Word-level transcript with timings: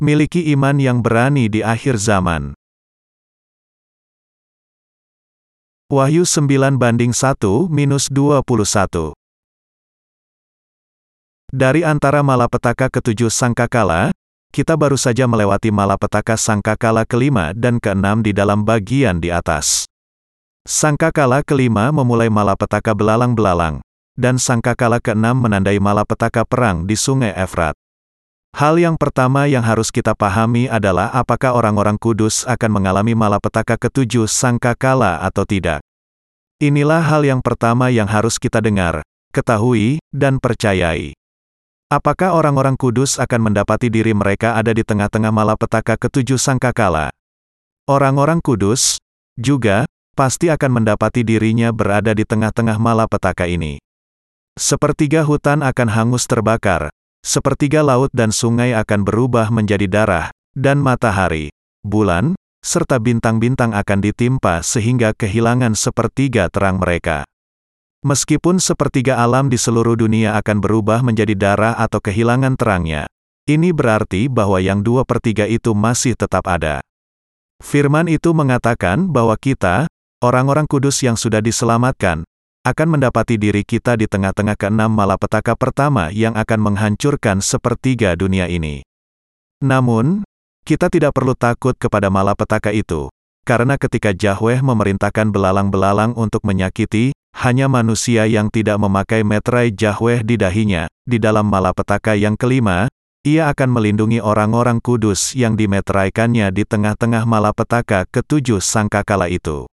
Miliki 0.00 0.48
iman 0.56 0.80
yang 0.80 1.04
berani 1.04 1.52
di 1.52 1.60
akhir 1.60 2.00
zaman. 2.00 2.56
Wahyu 5.92 6.24
9 6.24 6.80
banding 6.80 7.12
1 7.12 7.68
minus 7.68 8.08
21. 8.08 9.12
Dari 11.52 11.84
antara 11.84 12.24
malapetaka 12.24 12.88
ketujuh 12.88 13.28
sangkakala, 13.28 14.16
kita 14.48 14.72
baru 14.72 14.96
saja 14.96 15.28
melewati 15.28 15.68
malapetaka 15.68 16.40
sangkakala 16.40 17.04
kelima 17.04 17.52
dan 17.52 17.76
keenam 17.76 18.24
di 18.24 18.32
dalam 18.32 18.64
bagian 18.64 19.20
di 19.20 19.28
atas. 19.28 19.84
Sangkakala 20.64 21.44
kelima 21.44 21.92
memulai 21.92 22.32
malapetaka 22.32 22.96
belalang-belalang, 22.96 23.84
dan 24.16 24.40
sangkakala 24.40 24.96
keenam 24.96 25.36
menandai 25.44 25.76
malapetaka 25.76 26.48
perang 26.48 26.88
di 26.88 26.96
sungai 26.96 27.36
Efrat. 27.36 27.79
Hal 28.50 28.82
yang 28.82 28.98
pertama 28.98 29.46
yang 29.46 29.62
harus 29.62 29.94
kita 29.94 30.18
pahami 30.18 30.66
adalah 30.66 31.08
apakah 31.14 31.54
orang-orang 31.54 31.94
kudus 31.94 32.42
akan 32.50 32.70
mengalami 32.82 33.14
malapetaka 33.14 33.78
ketujuh 33.78 34.26
sangkakala 34.26 35.22
atau 35.22 35.46
tidak. 35.46 35.78
Inilah 36.58 37.00
hal 37.00 37.22
yang 37.24 37.40
pertama 37.40 37.88
yang 37.88 38.10
harus 38.10 38.36
kita 38.36 38.58
dengar, 38.58 39.06
ketahui, 39.30 40.02
dan 40.12 40.42
percayai. 40.42 41.14
Apakah 41.90 42.36
orang-orang 42.36 42.78
kudus 42.78 43.18
akan 43.18 43.50
mendapati 43.50 43.90
diri 43.90 44.14
mereka 44.14 44.58
ada 44.58 44.70
di 44.70 44.86
tengah-tengah 44.86 45.32
malapetaka 45.34 45.98
ketujuh 45.98 46.38
sangkakala? 46.38 47.10
Orang-orang 47.88 48.38
kudus, 48.38 49.00
juga, 49.34 49.88
pasti 50.14 50.52
akan 50.52 50.82
mendapati 50.82 51.24
dirinya 51.26 51.72
berada 51.74 52.14
di 52.14 52.22
tengah-tengah 52.22 52.78
malapetaka 52.78 53.48
ini. 53.48 53.80
Sepertiga 54.54 55.24
hutan 55.24 55.64
akan 55.64 55.88
hangus 55.88 56.28
terbakar, 56.28 56.92
sepertiga 57.20 57.84
laut 57.84 58.08
dan 58.12 58.32
sungai 58.32 58.72
akan 58.76 59.04
berubah 59.04 59.52
menjadi 59.52 59.86
darah, 59.86 60.26
dan 60.56 60.80
matahari, 60.80 61.52
bulan, 61.84 62.34
serta 62.60 63.00
bintang-bintang 63.00 63.72
akan 63.72 63.98
ditimpa 64.04 64.60
sehingga 64.60 65.16
kehilangan 65.16 65.72
sepertiga 65.72 66.52
terang 66.52 66.76
mereka. 66.76 67.24
Meskipun 68.00 68.56
sepertiga 68.56 69.20
alam 69.20 69.52
di 69.52 69.60
seluruh 69.60 69.92
dunia 69.92 70.32
akan 70.40 70.64
berubah 70.64 71.04
menjadi 71.04 71.36
darah 71.36 71.76
atau 71.76 72.00
kehilangan 72.00 72.56
terangnya, 72.56 73.04
ini 73.44 73.72
berarti 73.76 74.28
bahwa 74.28 74.56
yang 74.60 74.80
dua 74.80 75.04
per 75.04 75.20
tiga 75.20 75.44
itu 75.44 75.76
masih 75.76 76.16
tetap 76.16 76.48
ada. 76.48 76.80
Firman 77.60 78.08
itu 78.08 78.32
mengatakan 78.32 79.04
bahwa 79.12 79.36
kita, 79.36 79.84
orang-orang 80.24 80.64
kudus 80.64 81.04
yang 81.04 81.18
sudah 81.18 81.44
diselamatkan, 81.44 82.24
akan 82.60 82.98
mendapati 83.00 83.40
diri 83.40 83.64
kita 83.64 83.96
di 83.96 84.04
tengah-tengah 84.04 84.52
keenam 84.52 84.92
malapetaka 84.92 85.56
pertama 85.56 86.12
yang 86.12 86.36
akan 86.36 86.60
menghancurkan 86.60 87.40
sepertiga 87.40 88.12
dunia 88.12 88.52
ini. 88.52 88.84
Namun, 89.64 90.28
kita 90.68 90.92
tidak 90.92 91.16
perlu 91.16 91.32
takut 91.32 91.72
kepada 91.72 92.12
malapetaka 92.12 92.68
itu, 92.76 93.08
karena 93.48 93.80
ketika 93.80 94.12
Yahweh 94.12 94.60
memerintahkan 94.60 95.32
belalang-belalang 95.32 96.12
untuk 96.12 96.44
menyakiti, 96.44 97.16
hanya 97.40 97.70
manusia 97.70 98.28
yang 98.28 98.52
tidak 98.52 98.76
memakai 98.76 99.24
meterai 99.24 99.72
Yahweh 99.72 100.20
di 100.20 100.36
dahinya, 100.36 100.84
di 101.08 101.16
dalam 101.16 101.48
malapetaka 101.48 102.12
yang 102.18 102.36
kelima, 102.36 102.92
ia 103.24 103.48
akan 103.48 103.72
melindungi 103.72 104.20
orang-orang 104.20 104.84
kudus 104.84 105.32
yang 105.32 105.56
dimeteraikannya 105.56 106.52
di 106.52 106.68
tengah-tengah 106.68 107.24
malapetaka 107.24 108.04
ketujuh 108.10 108.60
sangkakala 108.60 109.30
itu. 109.30 109.69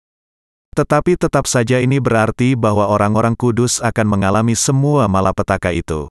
Tetapi 0.78 1.18
tetap 1.18 1.50
saja 1.50 1.82
ini 1.82 1.98
berarti 1.98 2.54
bahwa 2.54 2.86
orang-orang 2.86 3.34
kudus 3.34 3.82
akan 3.82 4.14
mengalami 4.14 4.54
semua 4.54 5.10
malapetaka 5.10 5.74
itu. 5.74 6.06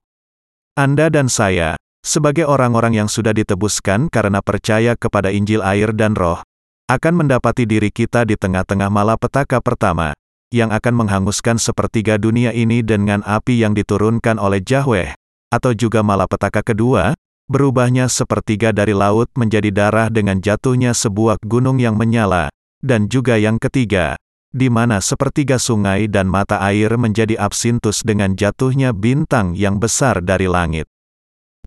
Anda 0.75 1.07
dan 1.07 1.31
saya, 1.31 1.79
sebagai 2.03 2.43
orang-orang 2.43 2.99
yang 2.99 3.07
sudah 3.07 3.31
ditebuskan 3.31 4.11
karena 4.11 4.43
percaya 4.43 4.99
kepada 4.99 5.31
Injil 5.31 5.63
air 5.63 5.95
dan 5.95 6.19
roh, 6.19 6.43
akan 6.91 7.23
mendapati 7.23 7.63
diri 7.63 7.87
kita 7.95 8.27
di 8.27 8.35
tengah-tengah 8.35 8.91
malapetaka 8.91 9.63
pertama, 9.63 10.11
yang 10.51 10.75
akan 10.75 10.99
menghanguskan 10.99 11.55
sepertiga 11.55 12.19
dunia 12.19 12.51
ini 12.51 12.83
dengan 12.83 13.23
api 13.23 13.63
yang 13.63 13.71
diturunkan 13.71 14.35
oleh 14.35 14.59
Yahweh, 14.59 15.15
atau 15.47 15.71
juga 15.71 16.03
malapetaka 16.03 16.59
kedua, 16.59 17.15
berubahnya 17.47 18.11
sepertiga 18.11 18.75
dari 18.75 18.91
laut 18.91 19.31
menjadi 19.39 19.71
darah 19.71 20.11
dengan 20.11 20.43
jatuhnya 20.43 20.91
sebuah 20.91 21.39
gunung 21.47 21.79
yang 21.79 21.95
menyala, 21.95 22.51
dan 22.83 23.07
juga 23.07 23.39
yang 23.39 23.55
ketiga, 23.59 24.19
di 24.57 24.73
mana 24.73 24.97
sepertiga 24.97 25.61
sungai 25.61 26.09
dan 26.09 26.25
mata 26.25 26.57
air 26.65 26.97
menjadi 26.97 27.37
absintus 27.37 28.01
dengan 28.01 28.33
jatuhnya 28.33 28.89
bintang 28.89 29.53
yang 29.53 29.77
besar 29.77 30.25
dari 30.25 30.49
langit. 30.49 30.89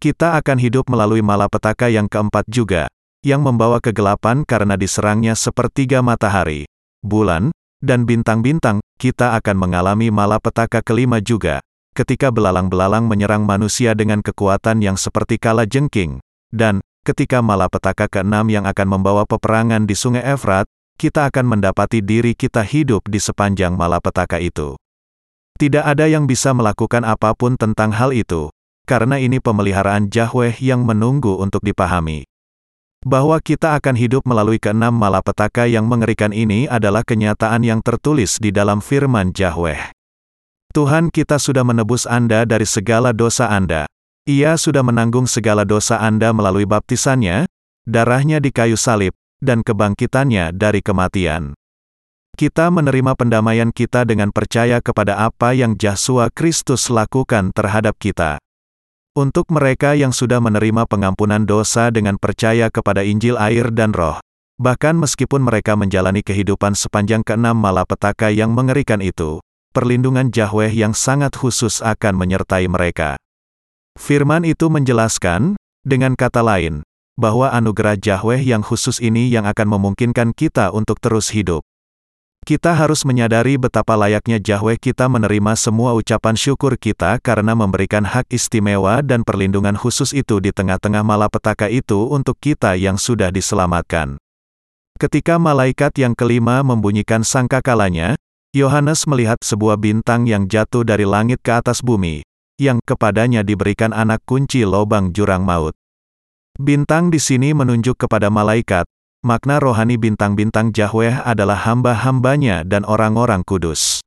Kita 0.02 0.34
akan 0.42 0.58
hidup 0.58 0.90
melalui 0.90 1.22
malapetaka 1.22 1.86
yang 1.86 2.10
keempat 2.10 2.50
juga, 2.50 2.90
yang 3.22 3.46
membawa 3.46 3.78
kegelapan 3.78 4.42
karena 4.42 4.74
diserangnya 4.74 5.38
sepertiga 5.38 6.02
matahari, 6.02 6.66
bulan, 7.06 7.54
dan 7.78 8.08
bintang-bintang, 8.08 8.82
kita 8.98 9.38
akan 9.38 9.56
mengalami 9.56 10.10
malapetaka 10.10 10.82
kelima 10.82 11.22
juga, 11.22 11.62
ketika 11.94 12.32
belalang-belalang 12.34 13.06
menyerang 13.06 13.46
manusia 13.46 13.94
dengan 13.94 14.24
kekuatan 14.24 14.82
yang 14.82 14.96
seperti 14.98 15.36
kala 15.38 15.68
jengking, 15.68 16.18
dan, 16.50 16.82
ketika 17.06 17.44
malapetaka 17.44 18.08
keenam 18.08 18.48
yang 18.50 18.64
akan 18.66 18.88
membawa 18.88 19.28
peperangan 19.28 19.84
di 19.84 19.92
sungai 19.92 20.24
Efrat, 20.24 20.64
kita 21.00 21.32
akan 21.32 21.56
mendapati 21.56 22.04
diri 22.04 22.36
kita 22.36 22.60
hidup 22.60 23.08
di 23.08 23.16
sepanjang 23.16 23.72
malapetaka 23.72 24.36
itu. 24.36 24.76
Tidak 25.56 25.80
ada 25.80 26.04
yang 26.04 26.28
bisa 26.28 26.52
melakukan 26.52 27.08
apa 27.08 27.32
pun 27.32 27.56
tentang 27.56 27.96
hal 27.96 28.12
itu, 28.12 28.52
karena 28.84 29.16
ini 29.16 29.40
pemeliharaan 29.40 30.12
Yahweh 30.12 30.60
yang 30.60 30.84
menunggu 30.84 31.40
untuk 31.40 31.64
dipahami. 31.64 32.28
Bahwa 33.00 33.40
kita 33.40 33.80
akan 33.80 33.96
hidup 33.96 34.28
melalui 34.28 34.60
keenam 34.60 34.92
malapetaka 34.92 35.64
yang 35.64 35.88
mengerikan 35.88 36.36
ini 36.36 36.68
adalah 36.68 37.00
kenyataan 37.00 37.64
yang 37.64 37.80
tertulis 37.80 38.36
di 38.36 38.52
dalam 38.52 38.84
firman 38.84 39.32
Yahweh. 39.32 39.96
Tuhan 40.76 41.08
kita 41.08 41.40
sudah 41.40 41.64
menebus 41.64 42.04
Anda 42.04 42.44
dari 42.44 42.68
segala 42.68 43.16
dosa 43.16 43.48
Anda. 43.48 43.88
Ia 44.28 44.60
sudah 44.60 44.84
menanggung 44.84 45.24
segala 45.24 45.64
dosa 45.64 45.96
Anda 45.96 46.36
melalui 46.36 46.68
baptisannya, 46.68 47.48
darahnya 47.88 48.36
di 48.36 48.52
kayu 48.52 48.76
salib, 48.76 49.16
dan 49.40 49.64
kebangkitannya 49.64 50.52
dari 50.54 50.84
kematian. 50.84 51.56
Kita 52.36 52.70
menerima 52.70 53.18
pendamaian 53.18 53.74
kita 53.74 54.06
dengan 54.06 54.30
percaya 54.30 54.80
kepada 54.80 55.18
apa 55.20 55.52
yang 55.52 55.76
Yesus 55.76 56.30
Kristus 56.32 56.88
lakukan 56.88 57.52
terhadap 57.52 57.98
kita. 58.00 58.38
Untuk 59.18 59.50
mereka 59.50 59.98
yang 59.98 60.14
sudah 60.14 60.38
menerima 60.38 60.86
pengampunan 60.86 61.42
dosa 61.42 61.90
dengan 61.90 62.14
percaya 62.16 62.70
kepada 62.70 63.02
Injil 63.02 63.34
air 63.36 63.74
dan 63.74 63.90
roh, 63.90 64.22
bahkan 64.56 64.94
meskipun 64.94 65.42
mereka 65.42 65.74
menjalani 65.74 66.22
kehidupan 66.22 66.78
sepanjang 66.78 67.26
keenam 67.26 67.58
malapetaka 67.58 68.30
yang 68.30 68.54
mengerikan 68.54 69.02
itu, 69.02 69.42
perlindungan 69.74 70.30
Yahweh 70.30 70.70
yang 70.70 70.94
sangat 70.94 71.34
khusus 71.34 71.82
akan 71.82 72.14
menyertai 72.14 72.70
mereka. 72.70 73.18
Firman 73.98 74.46
itu 74.46 74.70
menjelaskan, 74.70 75.58
dengan 75.82 76.14
kata 76.14 76.46
lain, 76.46 76.86
bahwa 77.20 77.52
anugerah 77.52 78.00
Yahweh 78.00 78.40
yang 78.40 78.64
khusus 78.64 78.96
ini 79.04 79.28
yang 79.28 79.44
akan 79.44 79.68
memungkinkan 79.76 80.32
kita 80.32 80.72
untuk 80.72 80.96
terus 80.96 81.28
hidup. 81.36 81.60
Kita 82.40 82.72
harus 82.72 83.04
menyadari 83.04 83.60
betapa 83.60 84.00
layaknya 84.00 84.40
Yahweh 84.40 84.80
kita 84.80 85.12
menerima 85.12 85.52
semua 85.60 85.92
ucapan 85.92 86.32
syukur 86.32 86.80
kita 86.80 87.20
karena 87.20 87.52
memberikan 87.52 88.08
hak 88.08 88.32
istimewa 88.32 89.04
dan 89.04 89.20
perlindungan 89.28 89.76
khusus 89.76 90.16
itu 90.16 90.40
di 90.40 90.48
tengah-tengah 90.48 91.04
malapetaka 91.04 91.68
itu 91.68 92.08
untuk 92.08 92.40
kita 92.40 92.80
yang 92.80 92.96
sudah 92.96 93.28
diselamatkan. 93.28 94.16
Ketika 94.96 95.36
malaikat 95.36 95.96
yang 96.00 96.16
kelima 96.16 96.64
membunyikan 96.64 97.24
sangkakalanya, 97.24 98.16
Yohanes 98.56 99.04
melihat 99.04 99.40
sebuah 99.44 99.76
bintang 99.76 100.24
yang 100.24 100.48
jatuh 100.48 100.82
dari 100.82 101.04
langit 101.04 101.44
ke 101.44 101.54
atas 101.54 101.84
bumi, 101.84 102.24
yang 102.60 102.80
kepadanya 102.84 103.40
diberikan 103.40 103.92
anak 103.92 104.20
kunci 104.28 104.64
lobang 104.68 105.12
jurang 105.12 105.44
maut. 105.44 105.79
Bintang 106.60 107.08
di 107.08 107.16
sini 107.16 107.56
menunjuk 107.56 108.04
kepada 108.04 108.28
malaikat, 108.28 108.84
Makna 109.20 109.60
rohani 109.60 110.00
bintang-bintang 110.00 110.72
Yahweh 110.72 111.20
adalah 111.28 111.60
hamba-hambanya 111.68 112.64
dan 112.64 112.88
orang-orang 112.88 113.44
kudus. 113.44 114.00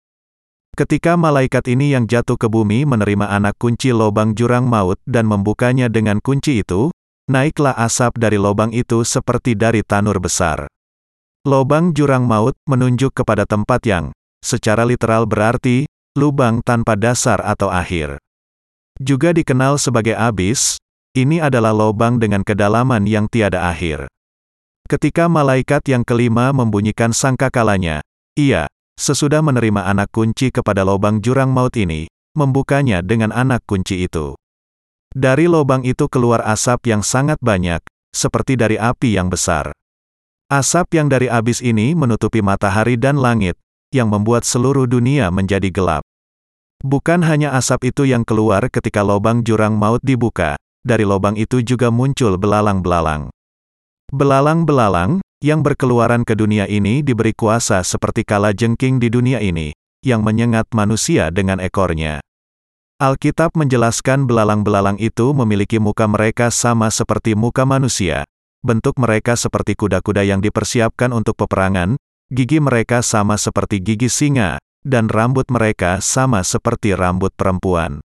Ketika 0.74 1.14
malaikat 1.14 1.70
ini 1.70 1.94
yang 1.94 2.10
jatuh 2.10 2.34
ke 2.34 2.50
bumi 2.50 2.82
menerima 2.82 3.30
anak 3.30 3.54
kunci 3.62 3.94
lobang 3.94 4.34
jurang 4.34 4.66
maut 4.66 4.98
dan 5.06 5.30
membukanya 5.30 5.86
dengan 5.86 6.18
kunci 6.18 6.66
itu, 6.66 6.90
naiklah 7.30 7.78
asap 7.78 8.18
dari 8.18 8.42
lobang 8.42 8.74
itu 8.74 9.06
seperti 9.06 9.54
dari 9.54 9.86
tanur 9.86 10.18
besar. 10.18 10.66
Lobang 11.46 11.94
jurang 11.94 12.26
maut 12.26 12.58
menunjuk 12.66 13.14
kepada 13.14 13.46
tempat 13.46 13.86
yang, 13.86 14.10
secara 14.42 14.82
literal 14.82 15.30
berarti, 15.30 15.86
lubang 16.18 16.66
tanpa 16.66 16.98
dasar 16.98 17.38
atau 17.46 17.70
akhir. 17.70 18.18
Juga 18.98 19.30
dikenal 19.30 19.78
sebagai 19.78 20.18
abis, 20.18 20.82
ini 21.14 21.38
adalah 21.38 21.72
lobang 21.78 22.18
dengan 22.18 22.42
kedalaman 22.42 23.06
yang 23.06 23.30
tiada 23.30 23.70
akhir. 23.70 24.10
Ketika 24.90 25.30
malaikat 25.30 25.86
yang 25.86 26.02
kelima 26.02 26.50
membunyikan 26.52 27.14
sangkakalanya, 27.14 28.02
ia, 28.34 28.66
sesudah 28.98 29.46
menerima 29.46 29.86
anak 29.86 30.10
kunci 30.10 30.50
kepada 30.50 30.82
lubang 30.82 31.22
jurang 31.22 31.54
maut 31.54 31.78
ini, 31.78 32.10
membukanya 32.34 33.06
dengan 33.06 33.30
anak 33.30 33.62
kunci 33.70 34.10
itu. 34.10 34.34
Dari 35.14 35.46
lubang 35.46 35.86
itu 35.86 36.10
keluar 36.10 36.42
asap 36.50 36.90
yang 36.90 37.06
sangat 37.06 37.38
banyak, 37.40 37.80
seperti 38.10 38.58
dari 38.58 38.82
api 38.82 39.14
yang 39.14 39.30
besar. 39.30 39.70
Asap 40.50 40.98
yang 40.98 41.08
dari 41.14 41.30
abis 41.30 41.62
ini 41.62 41.94
menutupi 41.94 42.42
matahari 42.42 42.98
dan 42.98 43.22
langit, 43.22 43.54
yang 43.94 44.10
membuat 44.10 44.44
seluruh 44.50 44.90
dunia 44.90 45.30
menjadi 45.30 45.70
gelap. 45.70 46.02
Bukan 46.82 47.22
hanya 47.24 47.54
asap 47.54 47.94
itu 47.94 48.10
yang 48.10 48.26
keluar 48.26 48.66
ketika 48.68 49.06
lobang 49.06 49.46
jurang 49.46 49.78
maut 49.78 50.02
dibuka, 50.02 50.58
dari 50.84 51.08
lobang 51.08 51.40
itu 51.40 51.64
juga 51.64 51.90
muncul 51.90 52.36
belalang-belalang. 52.36 53.32
Belalang-belalang, 54.14 55.24
yang 55.42 55.60
berkeluaran 55.60 56.24
ke 56.24 56.38
dunia 56.38 56.70
ini 56.70 57.02
diberi 57.02 57.34
kuasa 57.36 57.82
seperti 57.82 58.24
kala 58.24 58.54
jengking 58.54 59.02
di 59.02 59.12
dunia 59.12 59.42
ini, 59.42 59.74
yang 60.04 60.22
menyengat 60.22 60.70
manusia 60.76 61.32
dengan 61.34 61.60
ekornya. 61.64 62.20
Alkitab 63.02 63.58
menjelaskan 63.58 64.30
belalang-belalang 64.30 65.02
itu 65.02 65.34
memiliki 65.36 65.82
muka 65.82 66.08
mereka 66.08 66.54
sama 66.54 66.88
seperti 66.94 67.36
muka 67.36 67.68
manusia, 67.68 68.24
bentuk 68.64 68.96
mereka 68.96 69.36
seperti 69.36 69.76
kuda-kuda 69.76 70.24
yang 70.24 70.40
dipersiapkan 70.40 71.12
untuk 71.12 71.36
peperangan, 71.36 72.00
gigi 72.32 72.64
mereka 72.64 73.04
sama 73.04 73.36
seperti 73.36 73.84
gigi 73.84 74.08
singa, 74.08 74.62
dan 74.88 75.12
rambut 75.12 75.50
mereka 75.52 76.00
sama 76.00 76.44
seperti 76.48 76.96
rambut 76.96 77.36
perempuan. 77.36 78.00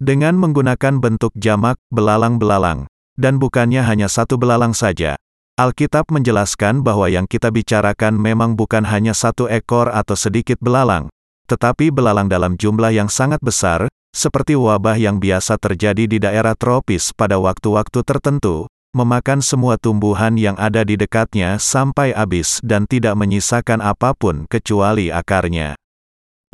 Dengan 0.00 0.32
menggunakan 0.40 0.96
bentuk 0.96 1.28
jamak, 1.36 1.76
belalang-belalang, 1.92 2.88
dan 3.20 3.36
bukannya 3.36 3.84
hanya 3.84 4.08
satu 4.08 4.40
belalang 4.40 4.72
saja, 4.72 5.20
Alkitab 5.60 6.08
menjelaskan 6.08 6.80
bahwa 6.80 7.04
yang 7.12 7.28
kita 7.28 7.52
bicarakan 7.52 8.16
memang 8.16 8.56
bukan 8.56 8.80
hanya 8.88 9.12
satu 9.12 9.44
ekor 9.52 9.92
atau 9.92 10.16
sedikit 10.16 10.56
belalang, 10.56 11.12
tetapi 11.52 11.92
belalang 11.92 12.32
dalam 12.32 12.56
jumlah 12.56 12.96
yang 12.96 13.12
sangat 13.12 13.44
besar, 13.44 13.92
seperti 14.16 14.56
wabah 14.56 14.96
yang 14.96 15.20
biasa 15.20 15.60
terjadi 15.60 16.08
di 16.08 16.16
daerah 16.16 16.56
tropis 16.56 17.12
pada 17.12 17.36
waktu-waktu 17.36 18.00
tertentu, 18.00 18.72
memakan 18.96 19.38
semua 19.38 19.78
tumbuhan 19.78 20.34
yang 20.34 20.56
ada 20.56 20.82
di 20.82 20.96
dekatnya 20.96 21.60
sampai 21.62 22.16
habis 22.16 22.58
dan 22.64 22.88
tidak 22.90 23.14
menyisakan 23.20 23.84
apa 23.84 24.16
pun 24.16 24.48
kecuali 24.48 25.12
akarnya. 25.12 25.79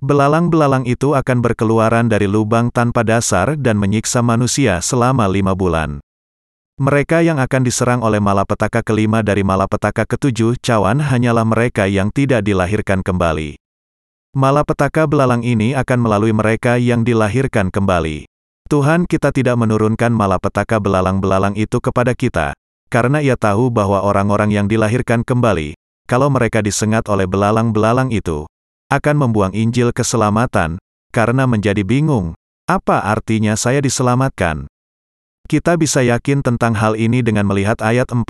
Belalang-belalang 0.04 0.84
itu 0.84 1.16
akan 1.16 1.40
berkeluaran 1.40 2.12
dari 2.12 2.28
lubang 2.28 2.68
tanpa 2.68 3.00
dasar 3.00 3.56
dan 3.56 3.80
menyiksa 3.80 4.20
manusia 4.20 4.84
selama 4.84 5.24
lima 5.24 5.56
bulan. 5.56 6.04
Mereka 6.76 7.24
yang 7.24 7.40
akan 7.40 7.64
diserang 7.64 8.04
oleh 8.04 8.20
malapetaka 8.20 8.84
kelima 8.84 9.24
dari 9.24 9.40
malapetaka 9.40 10.04
ketujuh 10.04 10.60
cawan 10.60 11.00
hanyalah 11.00 11.48
mereka 11.48 11.88
yang 11.88 12.12
tidak 12.12 12.44
dilahirkan 12.44 13.00
kembali. 13.00 13.56
Malapetaka 14.36 15.08
belalang 15.08 15.40
ini 15.40 15.72
akan 15.72 16.04
melalui 16.04 16.36
mereka 16.36 16.76
yang 16.76 17.00
dilahirkan 17.00 17.72
kembali. 17.72 18.28
Tuhan 18.68 19.08
kita 19.08 19.32
tidak 19.32 19.56
menurunkan 19.56 20.12
malapetaka 20.12 20.76
belalang-belalang 20.76 21.56
itu 21.56 21.80
kepada 21.80 22.12
kita, 22.12 22.52
karena 22.92 23.24
ia 23.24 23.40
tahu 23.40 23.72
bahwa 23.72 24.04
orang-orang 24.04 24.52
yang 24.52 24.68
dilahirkan 24.68 25.24
kembali, 25.24 25.72
kalau 26.04 26.28
mereka 26.28 26.60
disengat 26.60 27.08
oleh 27.08 27.24
belalang-belalang 27.24 28.12
itu, 28.12 28.44
akan 28.96 29.16
membuang 29.28 29.52
Injil 29.52 29.92
keselamatan, 29.92 30.80
karena 31.12 31.44
menjadi 31.44 31.84
bingung, 31.84 32.32
apa 32.64 33.04
artinya 33.04 33.54
saya 33.54 33.84
diselamatkan? 33.84 34.66
Kita 35.46 35.78
bisa 35.78 36.02
yakin 36.02 36.42
tentang 36.42 36.74
hal 36.74 36.98
ini 36.98 37.22
dengan 37.22 37.46
melihat 37.46 37.78
ayat 37.84 38.10
4, 38.10 38.24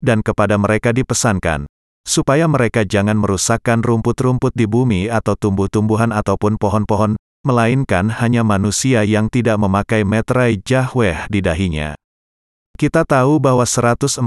dan 0.00 0.24
kepada 0.24 0.56
mereka 0.56 0.96
dipesankan, 0.96 1.68
supaya 2.04 2.48
mereka 2.48 2.88
jangan 2.88 3.20
merusakkan 3.20 3.84
rumput-rumput 3.84 4.56
di 4.56 4.64
bumi 4.64 5.12
atau 5.12 5.36
tumbuh-tumbuhan 5.36 6.12
ataupun 6.12 6.56
pohon-pohon, 6.56 7.20
melainkan 7.44 8.08
hanya 8.08 8.40
manusia 8.40 9.04
yang 9.04 9.28
tidak 9.28 9.60
memakai 9.60 10.00
meterai 10.00 10.56
Yahweh 10.64 11.28
di 11.28 11.44
dahinya. 11.44 11.92
Kita 12.74 13.04
tahu 13.04 13.38
bahwa 13.38 13.62
144.000 13.62 14.24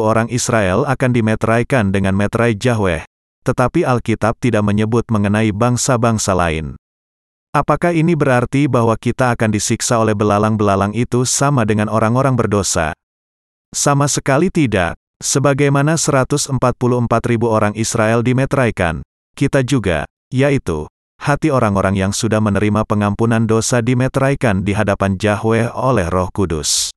orang 0.00 0.26
Israel 0.32 0.82
akan 0.88 1.10
dimeteraikan 1.12 1.92
dengan 1.92 2.16
meterai 2.16 2.56
Yahweh, 2.56 3.04
tetapi 3.42 3.82
Alkitab 3.82 4.38
tidak 4.38 4.62
menyebut 4.62 5.06
mengenai 5.10 5.50
bangsa-bangsa 5.50 6.32
lain. 6.34 6.78
Apakah 7.52 7.92
ini 7.92 8.16
berarti 8.16 8.64
bahwa 8.64 8.96
kita 8.96 9.36
akan 9.36 9.52
disiksa 9.52 10.00
oleh 10.00 10.16
belalang-belalang 10.16 10.96
itu 10.96 11.28
sama 11.28 11.68
dengan 11.68 11.92
orang-orang 11.92 12.32
berdosa? 12.32 12.96
Sama 13.76 14.08
sekali 14.08 14.48
tidak. 14.48 14.96
Sebagaimana 15.22 15.94
144.000 15.94 16.50
orang 17.46 17.76
Israel 17.78 18.26
dimeteraikan, 18.26 19.06
kita 19.38 19.62
juga, 19.62 20.02
yaitu, 20.34 20.90
hati 21.22 21.54
orang-orang 21.54 21.94
yang 21.94 22.10
sudah 22.10 22.42
menerima 22.42 22.82
pengampunan 22.82 23.46
dosa 23.46 23.78
dimeteraikan 23.78 24.66
di 24.66 24.74
hadapan 24.74 25.14
Yahweh 25.14 25.70
oleh 25.70 26.10
Roh 26.10 26.26
Kudus. 26.34 26.90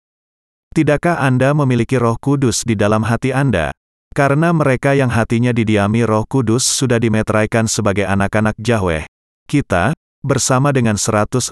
Tidakkah 0.73 1.21
Anda 1.21 1.53
memiliki 1.53 2.01
Roh 2.01 2.17
Kudus 2.17 2.65
di 2.65 2.73
dalam 2.73 3.05
hati 3.05 3.29
Anda? 3.29 3.69
Karena 4.15 4.55
mereka 4.55 4.95
yang 4.95 5.11
hatinya 5.11 5.51
didiami 5.51 6.07
roh 6.07 6.23
kudus 6.23 6.63
sudah 6.63 7.03
dimeteraikan 7.03 7.67
sebagai 7.67 8.07
anak-anak 8.07 8.55
Yahweh. 8.63 9.03
Kita, 9.43 9.91
bersama 10.23 10.71
dengan 10.71 10.95
144 10.95 11.51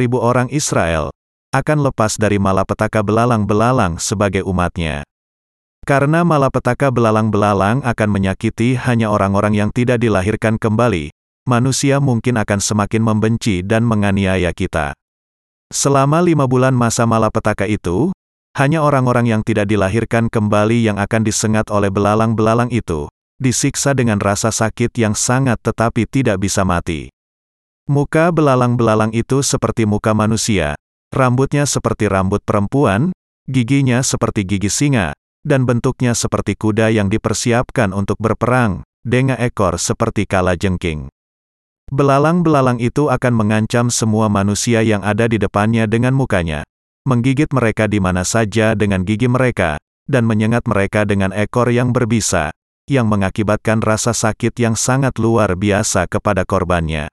ribu 0.00 0.16
orang 0.16 0.48
Israel, 0.48 1.12
akan 1.52 1.84
lepas 1.84 2.16
dari 2.16 2.40
malapetaka 2.40 3.04
belalang-belalang 3.04 4.00
sebagai 4.00 4.48
umatnya. 4.48 5.04
Karena 5.84 6.24
malapetaka 6.24 6.88
belalang-belalang 6.88 7.84
akan 7.84 8.08
menyakiti 8.08 8.80
hanya 8.80 9.12
orang-orang 9.12 9.52
yang 9.52 9.68
tidak 9.68 10.00
dilahirkan 10.00 10.56
kembali, 10.56 11.12
manusia 11.44 12.00
mungkin 12.00 12.40
akan 12.40 12.64
semakin 12.64 13.04
membenci 13.04 13.60
dan 13.60 13.84
menganiaya 13.84 14.56
kita. 14.56 14.96
Selama 15.68 16.24
lima 16.24 16.48
bulan 16.48 16.72
masa 16.72 17.04
malapetaka 17.04 17.68
itu, 17.68 18.16
hanya 18.54 18.86
orang-orang 18.86 19.26
yang 19.26 19.42
tidak 19.42 19.66
dilahirkan 19.66 20.30
kembali 20.30 20.86
yang 20.86 20.96
akan 21.02 21.26
disengat 21.26 21.74
oleh 21.74 21.90
belalang-belalang 21.90 22.70
itu, 22.70 23.10
disiksa 23.42 23.98
dengan 23.98 24.22
rasa 24.22 24.54
sakit 24.54 24.94
yang 24.94 25.18
sangat 25.18 25.58
tetapi 25.58 26.06
tidak 26.06 26.38
bisa 26.38 26.62
mati. 26.62 27.10
Muka 27.90 28.30
belalang-belalang 28.30 29.10
itu 29.10 29.42
seperti 29.42 29.84
muka 29.84 30.14
manusia, 30.14 30.78
rambutnya 31.10 31.66
seperti 31.66 32.06
rambut 32.06 32.40
perempuan, 32.46 33.10
giginya 33.50 34.00
seperti 34.06 34.46
gigi 34.46 34.70
singa, 34.70 35.12
dan 35.44 35.66
bentuknya 35.66 36.14
seperti 36.14 36.54
kuda 36.54 36.94
yang 36.94 37.10
dipersiapkan 37.10 37.90
untuk 37.90 38.16
berperang, 38.22 38.86
dengan 39.04 39.36
ekor 39.36 39.76
seperti 39.76 40.24
kala 40.30 40.56
jengking. 40.56 41.10
Belalang-belalang 41.92 42.80
itu 42.80 43.12
akan 43.12 43.34
mengancam 43.36 43.92
semua 43.92 44.32
manusia 44.32 44.80
yang 44.80 45.04
ada 45.04 45.28
di 45.28 45.36
depannya 45.36 45.84
dengan 45.84 46.16
mukanya, 46.16 46.64
menggigit 47.04 47.52
mereka 47.52 47.84
di 47.84 48.00
mana 48.00 48.24
saja 48.24 48.72
dengan 48.72 49.04
gigi 49.04 49.28
mereka, 49.28 49.76
dan 50.08 50.24
menyengat 50.24 50.64
mereka 50.64 51.04
dengan 51.04 51.32
ekor 51.36 51.68
yang 51.68 51.92
berbisa, 51.92 52.52
yang 52.88 53.08
mengakibatkan 53.08 53.80
rasa 53.80 54.12
sakit 54.12 54.52
yang 54.60 54.76
sangat 54.76 55.16
luar 55.20 55.56
biasa 55.56 56.04
kepada 56.08 56.44
korbannya. 56.44 57.08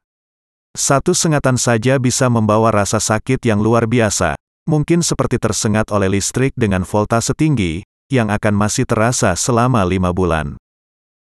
Satu 0.71 1.11
sengatan 1.11 1.59
saja 1.59 1.99
bisa 1.99 2.31
membawa 2.31 2.71
rasa 2.71 3.03
sakit 3.03 3.43
yang 3.43 3.59
luar 3.59 3.87
biasa, 3.87 4.39
mungkin 4.63 5.03
seperti 5.03 5.35
tersengat 5.35 5.91
oleh 5.91 6.07
listrik 6.07 6.55
dengan 6.55 6.87
voltase 6.87 7.35
tinggi, 7.35 7.83
yang 8.07 8.31
akan 8.31 8.55
masih 8.55 8.87
terasa 8.87 9.35
selama 9.35 9.83
lima 9.83 10.15
bulan. 10.15 10.55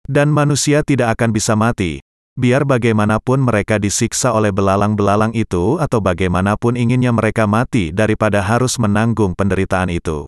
Dan 0.05 0.29
manusia 0.33 0.85
tidak 0.85 1.17
akan 1.17 1.29
bisa 1.33 1.53
mati, 1.57 2.01
biar 2.41 2.65
bagaimanapun 2.65 3.37
mereka 3.45 3.77
disiksa 3.77 4.33
oleh 4.33 4.49
belalang-belalang 4.49 5.29
itu 5.37 5.77
atau 5.77 6.01
bagaimanapun 6.01 6.73
inginnya 6.73 7.13
mereka 7.13 7.45
mati 7.45 7.93
daripada 7.93 8.41
harus 8.41 8.81
menanggung 8.81 9.37
penderitaan 9.37 9.93
itu. 9.93 10.25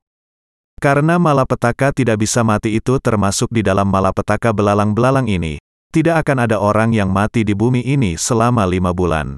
Karena 0.77 1.17
malapetaka 1.17 1.89
tidak 1.89 2.21
bisa 2.21 2.45
mati 2.45 2.77
itu 2.77 3.01
termasuk 3.01 3.49
di 3.49 3.65
dalam 3.65 3.89
malapetaka 3.89 4.53
belalang-belalang 4.53 5.25
ini, 5.25 5.57
tidak 5.89 6.21
akan 6.21 6.45
ada 6.45 6.61
orang 6.61 6.93
yang 6.93 7.09
mati 7.09 7.41
di 7.41 7.57
bumi 7.57 7.81
ini 7.81 8.13
selama 8.13 8.69
lima 8.69 8.93
bulan. 8.93 9.33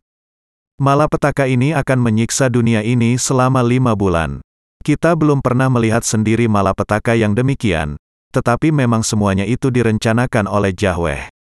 Malapetaka 0.76 1.48
ini 1.48 1.72
akan 1.72 2.04
menyiksa 2.04 2.52
dunia 2.52 2.84
ini 2.84 3.16
selama 3.16 3.64
lima 3.64 3.96
bulan. 3.96 4.44
Kita 4.84 5.16
belum 5.16 5.40
pernah 5.40 5.72
melihat 5.72 6.04
sendiri 6.04 6.52
malapetaka 6.52 7.16
yang 7.16 7.32
demikian, 7.32 7.96
tetapi 8.36 8.76
memang 8.76 9.00
semuanya 9.00 9.48
itu 9.48 9.72
direncanakan 9.72 10.52
oleh 10.52 10.76
Yahweh. 10.76 11.35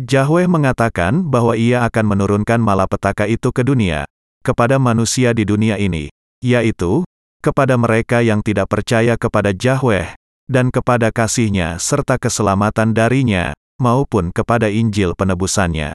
Yahweh 0.00 0.48
mengatakan 0.48 1.28
bahwa 1.28 1.52
ia 1.52 1.84
akan 1.84 2.16
menurunkan 2.16 2.56
malapetaka 2.64 3.28
itu 3.28 3.52
ke 3.52 3.60
dunia, 3.60 4.08
kepada 4.40 4.80
manusia 4.80 5.36
di 5.36 5.44
dunia 5.44 5.76
ini, 5.76 6.08
yaitu, 6.40 7.04
kepada 7.44 7.76
mereka 7.76 8.24
yang 8.24 8.40
tidak 8.40 8.72
percaya 8.72 9.20
kepada 9.20 9.52
Yahweh, 9.52 10.16
dan 10.48 10.72
kepada 10.72 11.12
kasihnya 11.12 11.76
serta 11.76 12.16
keselamatan 12.16 12.96
darinya, 12.96 13.52
maupun 13.76 14.32
kepada 14.32 14.72
Injil 14.72 15.12
penebusannya. 15.12 15.92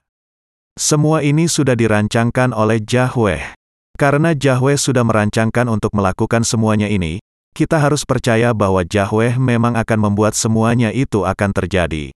Semua 0.78 1.26
ini 1.26 1.50
sudah 1.50 1.74
dirancangkan 1.74 2.54
oleh 2.54 2.78
Yahweh. 2.78 3.58
Karena 3.98 4.30
Yahweh 4.30 4.78
sudah 4.78 5.02
merancangkan 5.02 5.66
untuk 5.66 5.90
melakukan 5.90 6.46
semuanya 6.46 6.86
ini, 6.86 7.18
kita 7.50 7.82
harus 7.82 8.06
percaya 8.06 8.54
bahwa 8.54 8.86
Yahweh 8.86 9.42
memang 9.42 9.74
akan 9.74 9.98
membuat 9.98 10.38
semuanya 10.38 10.94
itu 10.94 11.26
akan 11.26 11.50
terjadi. 11.50 12.14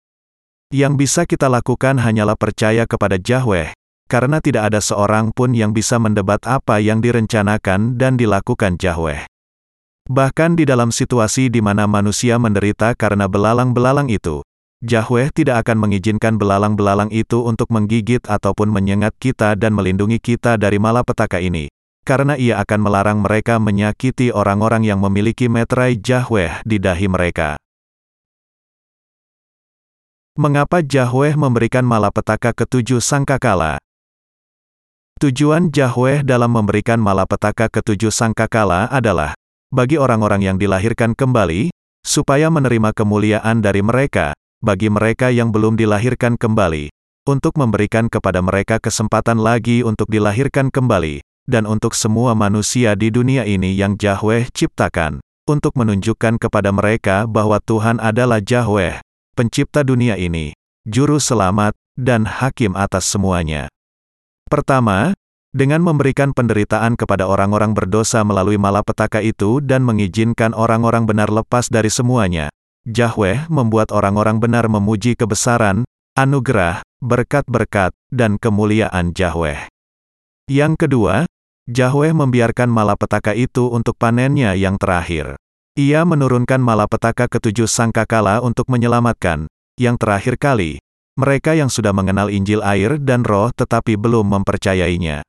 Yang 0.69 0.93
bisa 1.01 1.21
kita 1.25 1.49
lakukan 1.49 1.97
hanyalah 1.97 2.37
percaya 2.37 2.85
kepada 2.85 3.17
Yahweh, 3.17 3.73
karena 4.05 4.37
tidak 4.37 4.69
ada 4.69 4.77
seorang 4.77 5.33
pun 5.33 5.57
yang 5.57 5.73
bisa 5.73 5.97
mendebat 5.97 6.45
apa 6.45 6.77
yang 6.77 7.01
direncanakan 7.01 7.97
dan 7.97 8.21
dilakukan 8.21 8.77
Yahweh. 8.77 9.25
Bahkan 10.05 10.61
di 10.61 10.69
dalam 10.69 10.93
situasi 10.93 11.49
di 11.49 11.57
mana 11.57 11.89
manusia 11.89 12.37
menderita 12.37 12.93
karena 12.93 13.25
belalang-belalang 13.25 14.13
itu, 14.13 14.45
Yahweh 14.85 15.33
tidak 15.33 15.65
akan 15.65 15.89
mengizinkan 15.89 16.37
belalang-belalang 16.37 17.09
itu 17.09 17.41
untuk 17.49 17.73
menggigit 17.73 18.29
ataupun 18.29 18.69
menyengat 18.69 19.17
kita 19.17 19.57
dan 19.57 19.73
melindungi 19.73 20.21
kita 20.21 20.53
dari 20.61 20.77
malapetaka 20.77 21.41
ini, 21.41 21.65
karena 22.05 22.37
ia 22.37 22.61
akan 22.61 22.79
melarang 22.85 23.25
mereka 23.25 23.57
menyakiti 23.57 24.29
orang-orang 24.29 24.85
yang 24.85 25.01
memiliki 25.01 25.49
meterai 25.49 25.97
Yahweh 25.97 26.61
di 26.61 26.77
dahi 26.77 27.09
mereka. 27.09 27.57
Mengapa 30.39 30.79
Yahweh 30.79 31.35
memberikan 31.35 31.83
malapetaka 31.83 32.55
ketujuh 32.55 33.03
sangkakala? 33.03 33.75
Tujuan 35.19 35.67
Yahweh 35.67 36.23
dalam 36.23 36.55
memberikan 36.55 36.95
malapetaka 36.95 37.67
ketujuh 37.67 38.07
sangkakala 38.07 38.87
adalah 38.87 39.35
bagi 39.67 39.99
orang-orang 39.99 40.47
yang 40.47 40.55
dilahirkan 40.55 41.11
kembali, 41.11 41.75
supaya 42.07 42.47
menerima 42.47 42.95
kemuliaan 42.95 43.59
dari 43.59 43.83
mereka, 43.83 44.31
bagi 44.63 44.87
mereka 44.87 45.27
yang 45.27 45.51
belum 45.51 45.75
dilahirkan 45.75 46.39
kembali, 46.39 46.87
untuk 47.27 47.59
memberikan 47.59 48.07
kepada 48.07 48.39
mereka 48.39 48.79
kesempatan 48.79 49.43
lagi 49.43 49.83
untuk 49.83 50.07
dilahirkan 50.07 50.71
kembali, 50.71 51.19
dan 51.51 51.67
untuk 51.67 51.91
semua 51.91 52.31
manusia 52.31 52.95
di 52.95 53.11
dunia 53.11 53.43
ini 53.43 53.75
yang 53.75 53.99
Yahweh 53.99 54.47
ciptakan, 54.55 55.19
untuk 55.51 55.75
menunjukkan 55.75 56.39
kepada 56.39 56.71
mereka 56.71 57.27
bahwa 57.27 57.59
Tuhan 57.59 57.99
adalah 57.99 58.39
Yahweh, 58.39 59.03
pencipta 59.39 59.87
dunia 59.87 60.19
ini, 60.19 60.51
juru 60.83 61.15
selamat, 61.15 61.71
dan 61.95 62.27
hakim 62.27 62.75
atas 62.75 63.07
semuanya. 63.07 63.71
Pertama, 64.51 65.15
dengan 65.55 65.79
memberikan 65.79 66.35
penderitaan 66.35 66.99
kepada 66.99 67.23
orang-orang 67.23 67.71
berdosa 67.71 68.19
melalui 68.27 68.59
malapetaka 68.59 69.23
itu 69.23 69.63
dan 69.63 69.87
mengizinkan 69.87 70.51
orang-orang 70.51 71.07
benar 71.07 71.31
lepas 71.31 71.71
dari 71.71 71.87
semuanya. 71.87 72.51
Yahweh 72.83 73.47
membuat 73.47 73.95
orang-orang 73.95 74.43
benar 74.43 74.67
memuji 74.67 75.15
kebesaran, 75.15 75.87
anugerah, 76.19 76.83
berkat-berkat, 76.99 77.95
dan 78.11 78.35
kemuliaan 78.35 79.15
Yahweh. 79.15 79.71
Yang 80.51 80.73
kedua, 80.83 81.23
Yahweh 81.71 82.11
membiarkan 82.11 82.67
malapetaka 82.67 83.31
itu 83.39 83.71
untuk 83.71 83.95
panennya 83.95 84.51
yang 84.59 84.75
terakhir. 84.75 85.39
Ia 85.77 86.07
menurunkan 86.07 86.57
malapetaka 86.57 87.29
ketujuh 87.29 87.69
sangkakala 87.69 88.41
untuk 88.41 88.69
menyelamatkan, 88.69 89.45
yang 89.77 89.99
terakhir 89.99 90.39
kali, 90.41 90.81
mereka 91.19 91.51
yang 91.51 91.67
sudah 91.67 91.91
mengenal 91.91 92.31
Injil 92.31 92.63
air 92.63 92.95
dan 92.95 93.27
roh 93.27 93.51
tetapi 93.51 93.99
belum 93.99 94.39
mempercayainya. 94.39 95.21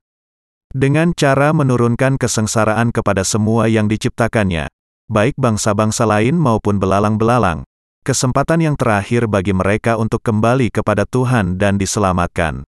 Dengan 0.71 1.11
cara 1.19 1.51
menurunkan 1.51 2.15
kesengsaraan 2.15 2.95
kepada 2.95 3.27
semua 3.27 3.67
yang 3.67 3.91
diciptakannya, 3.91 4.71
baik 5.11 5.35
bangsa-bangsa 5.35 6.07
lain 6.07 6.39
maupun 6.39 6.79
belalang-belalang, 6.79 7.67
kesempatan 8.07 8.63
yang 8.63 8.77
terakhir 8.79 9.27
bagi 9.27 9.51
mereka 9.51 9.99
untuk 9.99 10.23
kembali 10.23 10.71
kepada 10.71 11.03
Tuhan 11.11 11.59
dan 11.59 11.75
diselamatkan. 11.75 12.63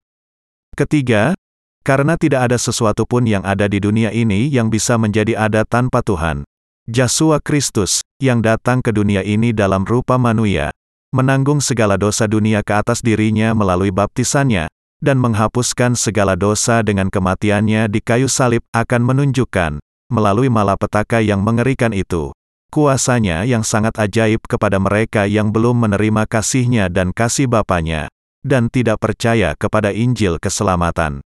Ketiga, 0.74 1.38
karena 1.86 2.18
tidak 2.18 2.50
ada 2.50 2.58
sesuatu 2.58 3.06
pun 3.06 3.30
yang 3.30 3.46
ada 3.46 3.70
di 3.70 3.78
dunia 3.78 4.10
ini 4.10 4.50
yang 4.50 4.74
bisa 4.74 4.98
menjadi 4.98 5.38
ada 5.38 5.62
tanpa 5.62 6.02
Tuhan. 6.02 6.42
Yesus 6.90 7.40
Kristus, 7.46 7.92
yang 8.20 8.44
datang 8.44 8.84
ke 8.84 8.92
dunia 8.92 9.24
ini 9.24 9.54
dalam 9.56 9.88
rupa 9.88 10.20
manusia, 10.20 10.76
menanggung 11.16 11.64
segala 11.64 11.96
dosa 11.96 12.28
dunia 12.28 12.66
ke 12.66 12.74
atas 12.74 13.00
dirinya 13.00 13.56
melalui 13.56 13.96
baptisannya, 13.96 14.68
dan 15.00 15.18
menghapuskan 15.18 15.98
segala 15.98 16.38
dosa 16.38 16.86
dengan 16.86 17.08
kematiannya 17.08 17.90
di 17.90 18.04
kayu 18.04 18.28
salib 18.28 18.62
akan 18.76 19.02
menunjukkan, 19.08 19.82
melalui 20.12 20.52
malapetaka 20.52 21.24
yang 21.24 21.42
mengerikan 21.42 21.96
itu, 21.96 22.36
kuasanya 22.70 23.48
yang 23.48 23.64
sangat 23.64 23.96
ajaib 23.96 24.44
kepada 24.44 24.76
mereka 24.76 25.26
yang 25.26 25.50
belum 25.50 25.88
menerima 25.88 26.28
kasihnya 26.28 26.92
dan 26.92 27.16
kasih 27.16 27.48
Bapaknya, 27.48 28.12
dan 28.44 28.68
tidak 28.68 29.00
percaya 29.00 29.56
kepada 29.56 29.96
Injil 29.96 30.38
keselamatan. 30.44 31.24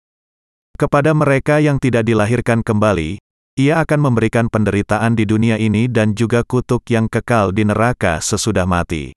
Kepada 0.76 1.16
mereka 1.16 1.64
yang 1.64 1.80
tidak 1.80 2.04
dilahirkan 2.04 2.60
kembali, 2.60 3.24
ia 3.56 3.80
akan 3.80 4.12
memberikan 4.12 4.52
penderitaan 4.52 5.16
di 5.16 5.24
dunia 5.24 5.56
ini 5.56 5.88
dan 5.88 6.12
juga 6.12 6.44
kutuk 6.44 6.84
yang 6.92 7.08
kekal 7.08 7.56
di 7.56 7.64
neraka 7.64 8.20
sesudah 8.20 8.68
mati. 8.68 9.16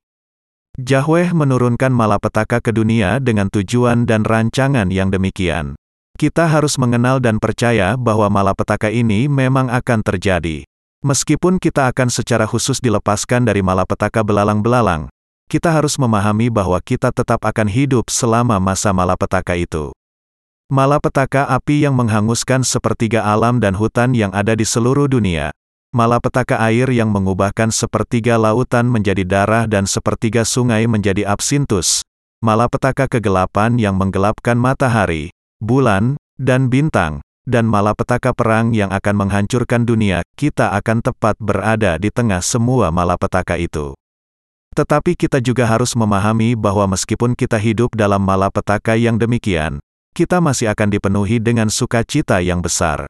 Yahweh 0.79 1.35
menurunkan 1.35 1.91
malapetaka 1.91 2.63
ke 2.63 2.71
dunia 2.71 3.19
dengan 3.19 3.51
tujuan 3.51 4.07
dan 4.07 4.23
rancangan 4.23 4.95
yang 4.95 5.11
demikian. 5.11 5.75
Kita 6.15 6.47
harus 6.47 6.79
mengenal 6.79 7.19
dan 7.19 7.43
percaya 7.43 7.99
bahwa 7.99 8.31
malapetaka 8.31 8.87
ini 8.95 9.27
memang 9.27 9.75
akan 9.75 10.07
terjadi. 10.07 10.63
Meskipun 11.03 11.59
kita 11.59 11.91
akan 11.91 12.07
secara 12.07 12.47
khusus 12.47 12.79
dilepaskan 12.79 13.43
dari 13.43 13.59
malapetaka 13.59 14.23
belalang-belalang, 14.23 15.11
kita 15.51 15.75
harus 15.75 15.99
memahami 15.99 16.47
bahwa 16.47 16.79
kita 16.79 17.11
tetap 17.11 17.43
akan 17.43 17.67
hidup 17.67 18.07
selama 18.07 18.63
masa 18.63 18.95
malapetaka 18.95 19.59
itu. 19.59 19.91
Malapetaka 20.69 21.49
api 21.49 21.89
yang 21.89 21.97
menghanguskan 21.97 22.61
sepertiga 22.61 23.25
alam 23.25 23.57
dan 23.57 23.73
hutan 23.73 24.13
yang 24.13 24.29
ada 24.37 24.53
di 24.53 24.69
seluruh 24.69 25.09
dunia, 25.09 25.49
malapetaka 25.97 26.61
air 26.61 26.85
yang 26.93 27.09
mengubahkan 27.09 27.73
sepertiga 27.73 28.37
lautan 28.37 28.85
menjadi 28.85 29.25
darah 29.25 29.65
dan 29.65 29.89
sepertiga 29.89 30.45
sungai 30.45 30.85
menjadi 30.85 31.25
absintus, 31.25 32.05
malapetaka 32.45 33.09
kegelapan 33.09 33.81
yang 33.81 33.97
menggelapkan 33.97 34.61
matahari, 34.61 35.33
bulan, 35.57 36.21
dan 36.37 36.69
bintang, 36.69 37.25
dan 37.49 37.65
malapetaka 37.65 38.37
perang 38.37 38.77
yang 38.77 38.93
akan 38.93 39.25
menghancurkan 39.25 39.89
dunia, 39.89 40.21
kita 40.37 40.77
akan 40.77 41.01
tepat 41.01 41.41
berada 41.41 41.97
di 41.97 42.13
tengah 42.13 42.45
semua 42.45 42.93
malapetaka 42.93 43.57
itu. 43.57 43.97
Tetapi 44.77 45.17
kita 45.17 45.41
juga 45.41 45.65
harus 45.65 45.97
memahami 45.97 46.53
bahwa 46.53 46.93
meskipun 46.93 47.33
kita 47.33 47.57
hidup 47.57 47.97
dalam 47.97 48.21
malapetaka 48.21 49.01
yang 49.01 49.17
demikian, 49.17 49.81
kita 50.15 50.39
masih 50.39 50.71
akan 50.73 50.89
dipenuhi 50.93 51.41
dengan 51.41 51.73
sukacita 51.73 52.41
yang 52.45 52.63
besar. 52.63 53.09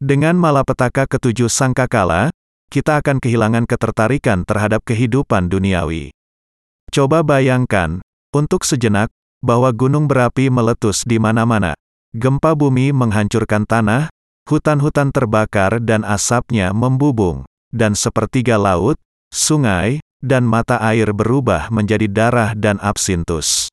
Dengan 0.00 0.36
malapetaka 0.40 1.04
ketujuh 1.04 1.52
sangkakala, 1.52 2.32
kita 2.70 3.02
akan 3.02 3.18
kehilangan 3.18 3.66
ketertarikan 3.66 4.46
terhadap 4.46 4.80
kehidupan 4.86 5.50
duniawi. 5.50 6.14
Coba 6.88 7.20
bayangkan, 7.20 8.00
untuk 8.30 8.62
sejenak, 8.62 9.10
bahwa 9.42 9.74
gunung 9.74 10.06
berapi 10.06 10.48
meletus 10.48 11.02
di 11.04 11.18
mana-mana. 11.18 11.74
Gempa 12.10 12.58
bumi 12.58 12.90
menghancurkan 12.90 13.66
tanah, 13.66 14.10
hutan-hutan 14.50 15.14
terbakar 15.14 15.78
dan 15.82 16.02
asapnya 16.02 16.74
membubung, 16.74 17.46
dan 17.70 17.94
sepertiga 17.94 18.58
laut, 18.58 18.98
sungai, 19.30 20.02
dan 20.18 20.42
mata 20.42 20.76
air 20.82 21.14
berubah 21.14 21.70
menjadi 21.70 22.10
darah 22.10 22.50
dan 22.58 22.76
absintus. 22.82 23.70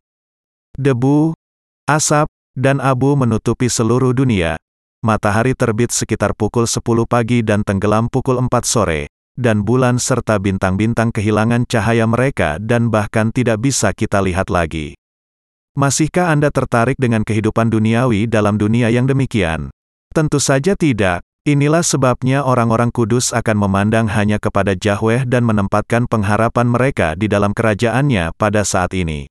Debu, 0.77 1.33
asap, 1.89 2.29
dan 2.57 2.81
abu 2.81 3.13
menutupi 3.13 3.69
seluruh 3.69 4.17
dunia, 4.17 4.57
matahari 5.05 5.53
terbit 5.53 5.93
sekitar 5.93 6.33
pukul 6.33 6.65
10 6.65 6.81
pagi 7.05 7.45
dan 7.45 7.61
tenggelam 7.61 8.09
pukul 8.09 8.41
4 8.41 8.49
sore, 8.65 9.13
dan 9.37 9.61
bulan 9.61 10.01
serta 10.01 10.41
bintang-bintang 10.41 11.13
kehilangan 11.13 11.69
cahaya 11.69 12.09
mereka 12.09 12.57
dan 12.57 12.89
bahkan 12.89 13.29
tidak 13.29 13.61
bisa 13.61 13.93
kita 13.93 14.17
lihat 14.25 14.49
lagi. 14.49 14.97
Masihkah 15.77 16.33
Anda 16.33 16.49
tertarik 16.49 16.97
dengan 16.97 17.21
kehidupan 17.21 17.69
duniawi 17.69 18.25
dalam 18.25 18.57
dunia 18.57 18.89
yang 18.89 19.05
demikian? 19.05 19.69
Tentu 20.09 20.41
saja 20.41 20.73
tidak. 20.73 21.21
Inilah 21.45 21.85
sebabnya 21.85 22.43
orang-orang 22.43 22.91
kudus 22.91 23.31
akan 23.31 23.55
memandang 23.55 24.09
hanya 24.11 24.41
kepada 24.41 24.75
Yahweh 24.75 25.29
dan 25.29 25.47
menempatkan 25.47 26.09
pengharapan 26.09 26.67
mereka 26.67 27.15
di 27.15 27.29
dalam 27.31 27.55
kerajaannya 27.55 28.35
pada 28.35 28.67
saat 28.67 28.91
ini. 28.97 29.29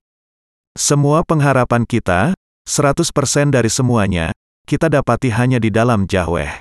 Semua 0.73 1.21
pengharapan 1.21 1.85
kita, 1.85 2.33
100% 2.67 3.47
dari 3.47 3.71
semuanya, 3.71 4.35
kita 4.67 4.91
dapati 4.91 5.31
hanya 5.31 5.55
di 5.55 5.71
dalam 5.71 6.03
Yahweh. 6.03 6.59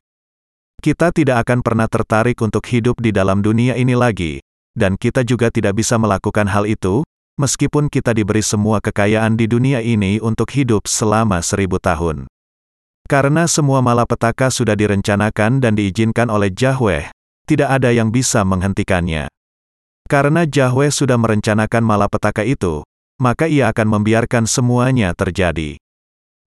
Kita 0.78 1.10
tidak 1.10 1.42
akan 1.42 1.66
pernah 1.66 1.90
tertarik 1.90 2.38
untuk 2.38 2.62
hidup 2.70 3.02
di 3.02 3.10
dalam 3.10 3.42
dunia 3.42 3.74
ini 3.74 3.98
lagi, 3.98 4.38
dan 4.78 4.94
kita 4.94 5.26
juga 5.26 5.50
tidak 5.50 5.82
bisa 5.82 5.98
melakukan 5.98 6.46
hal 6.46 6.62
itu, 6.70 7.02
meskipun 7.42 7.90
kita 7.90 8.14
diberi 8.14 8.38
semua 8.38 8.78
kekayaan 8.78 9.34
di 9.34 9.50
dunia 9.50 9.82
ini 9.82 10.22
untuk 10.22 10.54
hidup 10.54 10.86
selama 10.86 11.42
seribu 11.42 11.82
tahun. 11.82 12.30
Karena 13.10 13.50
semua 13.50 13.82
malapetaka 13.82 14.46
sudah 14.54 14.78
direncanakan 14.78 15.58
dan 15.58 15.74
diizinkan 15.74 16.30
oleh 16.30 16.54
Yahweh, 16.54 17.10
tidak 17.50 17.82
ada 17.82 17.90
yang 17.90 18.14
bisa 18.14 18.46
menghentikannya. 18.46 19.26
Karena 20.06 20.46
Yahweh 20.46 20.94
sudah 20.94 21.18
merencanakan 21.18 21.82
malapetaka 21.82 22.46
itu, 22.46 22.86
maka 23.18 23.50
ia 23.50 23.74
akan 23.74 23.98
membiarkan 23.98 24.46
semuanya 24.46 25.10
terjadi. 25.10 25.82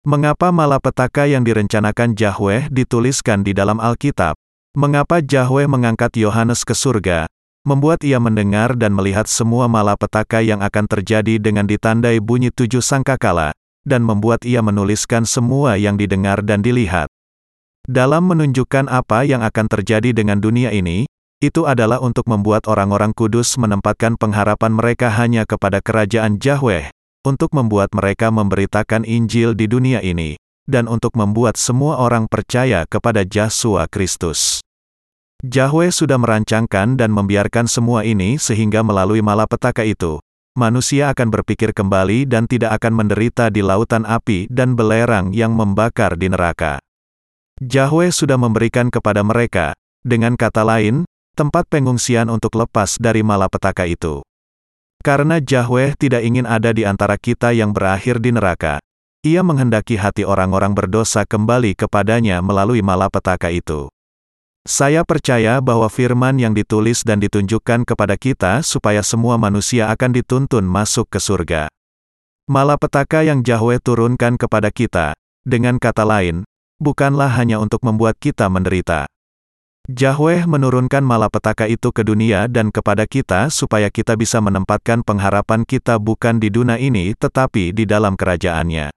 Mengapa 0.04 0.52
malapetaka 0.52 1.24
yang 1.24 1.48
direncanakan 1.48 2.12
Yahweh 2.12 2.68
dituliskan 2.68 3.40
di 3.40 3.56
dalam 3.56 3.80
Alkitab? 3.80 4.36
Mengapa 4.76 5.24
Yahweh 5.24 5.64
mengangkat 5.64 6.20
Yohanes 6.20 6.60
ke 6.68 6.76
surga, 6.76 7.24
membuat 7.64 8.04
ia 8.04 8.20
mendengar 8.20 8.76
dan 8.76 8.92
melihat 8.92 9.24
semua 9.24 9.64
malapetaka 9.64 10.44
yang 10.44 10.60
akan 10.60 10.84
terjadi 10.84 11.40
dengan 11.40 11.64
ditandai 11.64 12.20
bunyi 12.20 12.52
tujuh 12.52 12.84
sangkakala, 12.84 13.56
dan 13.88 14.04
membuat 14.04 14.44
ia 14.44 14.60
menuliskan 14.60 15.24
semua 15.24 15.80
yang 15.80 15.96
didengar 15.96 16.44
dan 16.44 16.60
dilihat? 16.60 17.08
Dalam 17.88 18.28
menunjukkan 18.28 18.92
apa 18.92 19.24
yang 19.24 19.40
akan 19.40 19.72
terjadi 19.72 20.12
dengan 20.12 20.36
dunia 20.36 20.68
ini, 20.68 21.08
itu 21.40 21.64
adalah 21.64 22.04
untuk 22.04 22.28
membuat 22.28 22.68
orang-orang 22.68 23.16
kudus 23.16 23.56
menempatkan 23.56 24.20
pengharapan 24.20 24.72
mereka 24.76 25.08
hanya 25.08 25.48
kepada 25.48 25.80
kerajaan 25.80 26.36
Yahweh, 26.36 26.92
untuk 27.24 27.56
membuat 27.56 27.90
mereka 27.96 28.28
memberitakan 28.28 29.08
Injil 29.08 29.56
di 29.56 29.64
dunia 29.64 30.04
ini, 30.04 30.36
dan 30.68 30.84
untuk 30.86 31.16
membuat 31.16 31.56
semua 31.56 31.96
orang 32.00 32.28
percaya 32.28 32.84
kepada 32.84 33.24
Yesus 33.24 33.88
Kristus. 33.88 34.60
Yahweh 35.44 35.92
sudah 35.92 36.16
merancangkan 36.16 36.96
dan 36.96 37.12
membiarkan 37.12 37.68
semua 37.68 38.04
ini 38.04 38.40
sehingga 38.40 38.80
melalui 38.80 39.20
malapetaka 39.20 39.84
itu, 39.84 40.20
manusia 40.56 41.12
akan 41.12 41.28
berpikir 41.28 41.76
kembali 41.76 42.24
dan 42.24 42.48
tidak 42.48 42.80
akan 42.80 43.04
menderita 43.04 43.52
di 43.52 43.60
lautan 43.60 44.08
api 44.08 44.48
dan 44.48 44.72
belerang 44.72 45.36
yang 45.36 45.52
membakar 45.52 46.16
di 46.16 46.32
neraka. 46.32 46.80
Yahweh 47.60 48.08
sudah 48.08 48.40
memberikan 48.40 48.88
kepada 48.88 49.20
mereka, 49.20 49.76
dengan 50.00 50.36
kata 50.36 50.64
lain, 50.64 51.04
tempat 51.36 51.68
pengungsian 51.68 52.32
untuk 52.32 52.56
lepas 52.56 52.96
dari 52.96 53.20
malapetaka 53.20 53.84
itu. 53.84 54.24
Karena 55.04 55.36
Yahweh 55.36 56.00
tidak 56.00 56.24
ingin 56.24 56.48
ada 56.48 56.72
di 56.72 56.88
antara 56.88 57.20
kita 57.20 57.52
yang 57.52 57.76
berakhir 57.76 58.24
di 58.24 58.32
neraka, 58.32 58.80
ia 59.20 59.44
menghendaki 59.44 60.00
hati 60.00 60.24
orang-orang 60.24 60.72
berdosa 60.72 61.28
kembali 61.28 61.76
kepadanya 61.76 62.40
melalui 62.40 62.80
malapetaka 62.80 63.52
itu. 63.52 63.92
Saya 64.64 65.04
percaya 65.04 65.60
bahwa 65.60 65.92
firman 65.92 66.40
yang 66.40 66.56
ditulis 66.56 67.04
dan 67.04 67.20
ditunjukkan 67.20 67.84
kepada 67.84 68.16
kita 68.16 68.64
supaya 68.64 69.04
semua 69.04 69.36
manusia 69.36 69.92
akan 69.92 70.08
dituntun 70.16 70.64
masuk 70.64 71.04
ke 71.12 71.20
surga. 71.20 71.68
Malapetaka 72.48 73.28
yang 73.28 73.44
Yahweh 73.44 73.84
turunkan 73.84 74.40
kepada 74.40 74.72
kita, 74.72 75.12
dengan 75.44 75.76
kata 75.76 76.08
lain, 76.08 76.48
bukanlah 76.80 77.28
hanya 77.36 77.60
untuk 77.60 77.84
membuat 77.84 78.16
kita 78.16 78.48
menderita. 78.48 79.04
Yahweh 79.84 80.48
menurunkan 80.48 81.04
malapetaka 81.04 81.68
itu 81.68 81.92
ke 81.92 82.08
dunia 82.08 82.48
dan 82.48 82.72
kepada 82.72 83.04
kita 83.04 83.52
supaya 83.52 83.92
kita 83.92 84.16
bisa 84.16 84.40
menempatkan 84.40 85.04
pengharapan 85.04 85.68
kita 85.68 86.00
bukan 86.00 86.40
di 86.40 86.48
dunia 86.48 86.80
ini 86.80 87.12
tetapi 87.12 87.76
di 87.76 87.84
dalam 87.84 88.16
kerajaannya. 88.16 88.88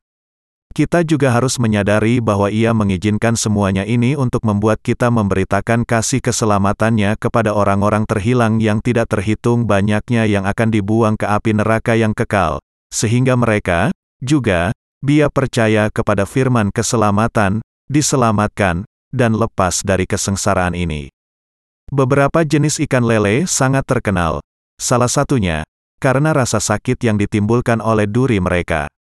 Kita 0.72 1.04
juga 1.04 1.36
harus 1.36 1.60
menyadari 1.60 2.24
bahwa 2.24 2.48
ia 2.48 2.72
mengizinkan 2.72 3.36
semuanya 3.36 3.84
ini 3.84 4.16
untuk 4.16 4.48
membuat 4.48 4.80
kita 4.80 5.12
memberitakan 5.12 5.84
kasih 5.84 6.24
keselamatannya 6.24 7.20
kepada 7.20 7.52
orang-orang 7.52 8.08
terhilang 8.08 8.64
yang 8.64 8.80
tidak 8.80 9.12
terhitung 9.12 9.68
banyaknya 9.68 10.24
yang 10.24 10.48
akan 10.48 10.72
dibuang 10.72 11.20
ke 11.20 11.28
api 11.28 11.52
neraka 11.52 12.00
yang 12.00 12.16
kekal, 12.16 12.64
sehingga 12.88 13.36
mereka, 13.36 13.92
juga, 14.24 14.72
dia 15.04 15.28
percaya 15.28 15.92
kepada 15.92 16.24
firman 16.24 16.72
keselamatan, 16.72 17.60
diselamatkan, 17.92 18.88
dan 19.12 19.36
lepas 19.36 19.84
dari 19.84 20.04
kesengsaraan 20.04 20.76
ini. 20.76 21.12
Beberapa 21.88 22.44
jenis 22.44 22.84
ikan 22.84 23.08
lele 23.08 23.48
sangat 23.48 23.88
terkenal, 23.88 24.44
salah 24.76 25.08
satunya, 25.08 25.64
karena 26.04 26.36
rasa 26.36 26.60
sakit 26.60 27.00
yang 27.00 27.16
ditimbulkan 27.16 27.80
oleh 27.80 28.06
duri 28.06 28.44
mereka. 28.44 28.92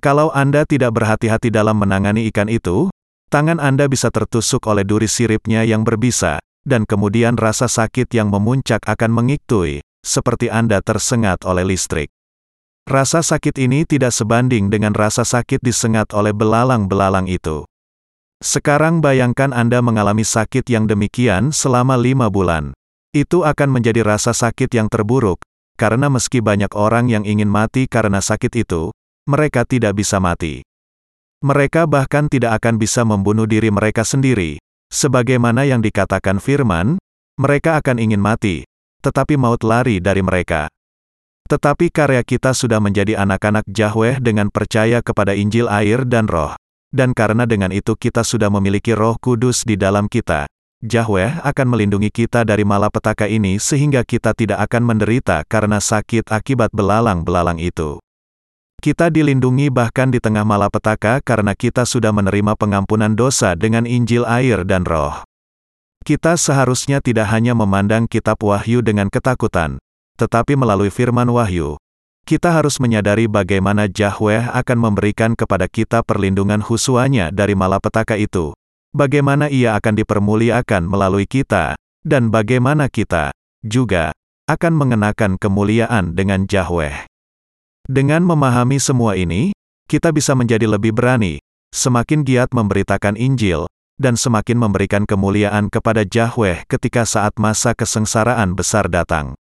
Kalau 0.00 0.32
Anda 0.32 0.64
tidak 0.64 0.96
berhati-hati 0.96 1.52
dalam 1.52 1.80
menangani 1.80 2.28
ikan 2.32 2.48
itu, 2.48 2.92
tangan 3.28 3.60
Anda 3.60 3.88
bisa 3.88 4.08
tertusuk 4.08 4.64
oleh 4.68 4.84
duri 4.84 5.08
siripnya 5.08 5.64
yang 5.64 5.84
berbisa, 5.84 6.40
dan 6.64 6.84
kemudian 6.84 7.36
rasa 7.36 7.68
sakit 7.68 8.08
yang 8.12 8.28
memuncak 8.28 8.84
akan 8.84 9.12
mengiktui, 9.12 9.80
seperti 10.04 10.48
Anda 10.48 10.80
tersengat 10.80 11.44
oleh 11.44 11.64
listrik. 11.64 12.08
Rasa 12.88 13.22
sakit 13.22 13.60
ini 13.60 13.86
tidak 13.86 14.10
sebanding 14.10 14.72
dengan 14.72 14.96
rasa 14.96 15.22
sakit 15.22 15.62
disengat 15.62 16.10
oleh 16.10 16.34
belalang-belalang 16.34 17.30
itu. 17.30 17.69
Sekarang 18.40 19.04
bayangkan 19.04 19.52
Anda 19.52 19.84
mengalami 19.84 20.24
sakit 20.24 20.64
yang 20.72 20.88
demikian 20.88 21.52
selama 21.52 22.00
lima 22.00 22.32
bulan. 22.32 22.72
Itu 23.12 23.44
akan 23.44 23.68
menjadi 23.68 24.00
rasa 24.00 24.32
sakit 24.32 24.72
yang 24.72 24.88
terburuk, 24.88 25.44
karena 25.76 26.08
meski 26.08 26.40
banyak 26.40 26.72
orang 26.72 27.12
yang 27.12 27.28
ingin 27.28 27.52
mati 27.52 27.84
karena 27.84 28.24
sakit 28.24 28.64
itu, 28.64 28.96
mereka 29.28 29.68
tidak 29.68 29.96
bisa 30.00 30.16
mati. 30.24 30.64
Mereka 31.40 31.84
bahkan 31.84 32.28
tidak 32.28 32.60
akan 32.60 32.80
bisa 32.80 33.04
membunuh 33.04 33.44
diri 33.44 33.68
mereka 33.68 34.08
sendiri, 34.08 34.60
sebagaimana 34.92 35.64
yang 35.64 35.80
dikatakan 35.80 36.36
firman, 36.36 37.00
mereka 37.40 37.80
akan 37.80 37.96
ingin 37.96 38.20
mati, 38.20 38.68
tetapi 39.00 39.40
maut 39.40 39.64
lari 39.64 40.04
dari 40.04 40.20
mereka. 40.20 40.68
Tetapi 41.48 41.88
karya 41.88 42.20
kita 42.20 42.52
sudah 42.52 42.78
menjadi 42.78 43.16
anak-anak 43.24 43.64
Yahweh 43.72 44.20
dengan 44.20 44.52
percaya 44.52 45.00
kepada 45.00 45.32
Injil 45.32 45.66
air 45.66 46.04
dan 46.04 46.28
roh. 46.28 46.59
Dan 46.90 47.14
karena 47.14 47.46
dengan 47.46 47.70
itu 47.70 47.94
kita 47.94 48.26
sudah 48.26 48.50
memiliki 48.50 48.90
roh 48.98 49.14
kudus 49.14 49.62
di 49.62 49.78
dalam 49.78 50.10
kita, 50.10 50.50
Yahweh 50.82 51.44
akan 51.44 51.66
melindungi 51.70 52.08
kita 52.08 52.42
dari 52.42 52.66
malapetaka 52.66 53.30
ini 53.30 53.62
sehingga 53.62 54.02
kita 54.02 54.34
tidak 54.34 54.58
akan 54.64 54.82
menderita 54.90 55.46
karena 55.46 55.78
sakit 55.78 56.32
akibat 56.32 56.74
belalang-belalang 56.74 57.62
itu. 57.62 58.02
Kita 58.80 59.12
dilindungi 59.12 59.68
bahkan 59.68 60.08
di 60.08 60.24
tengah 60.24 60.40
malapetaka 60.40 61.20
karena 61.20 61.52
kita 61.52 61.84
sudah 61.84 62.16
menerima 62.16 62.56
pengampunan 62.56 63.12
dosa 63.12 63.52
dengan 63.52 63.84
Injil 63.84 64.24
air 64.24 64.64
dan 64.64 64.88
roh. 64.88 65.20
Kita 66.00 66.40
seharusnya 66.40 67.04
tidak 67.04 67.28
hanya 67.28 67.52
memandang 67.52 68.08
kitab 68.08 68.40
wahyu 68.40 68.80
dengan 68.80 69.12
ketakutan, 69.12 69.76
tetapi 70.16 70.56
melalui 70.56 70.88
firman 70.88 71.28
wahyu, 71.28 71.76
kita 72.24 72.54
harus 72.54 72.78
menyadari 72.78 73.26
bagaimana 73.26 73.90
Yahweh 73.90 74.50
akan 74.54 74.78
memberikan 74.78 75.32
kepada 75.34 75.66
kita 75.66 76.00
perlindungan 76.06 76.62
khusuanya 76.62 77.34
dari 77.34 77.58
malapetaka 77.58 78.14
itu, 78.16 78.54
bagaimana 78.94 79.50
ia 79.50 79.74
akan 79.78 79.94
dipermuliakan 79.98 80.86
melalui 80.86 81.26
kita, 81.26 81.74
dan 82.06 82.32
bagaimana 82.32 82.88
kita, 82.88 83.34
juga, 83.60 84.14
akan 84.48 84.72
mengenakan 84.74 85.38
kemuliaan 85.38 86.16
dengan 86.16 86.48
Yahweh. 86.48 87.06
Dengan 87.86 88.22
memahami 88.22 88.78
semua 88.78 89.14
ini, 89.18 89.54
kita 89.90 90.14
bisa 90.14 90.38
menjadi 90.38 90.70
lebih 90.70 90.94
berani, 90.94 91.42
semakin 91.74 92.22
giat 92.22 92.50
memberitakan 92.54 93.18
Injil, 93.18 93.66
dan 94.00 94.16
semakin 94.16 94.56
memberikan 94.56 95.04
kemuliaan 95.04 95.68
kepada 95.68 96.08
Yahweh 96.08 96.64
ketika 96.66 97.04
saat 97.04 97.36
masa 97.36 97.76
kesengsaraan 97.76 98.56
besar 98.56 98.88
datang. 98.88 99.36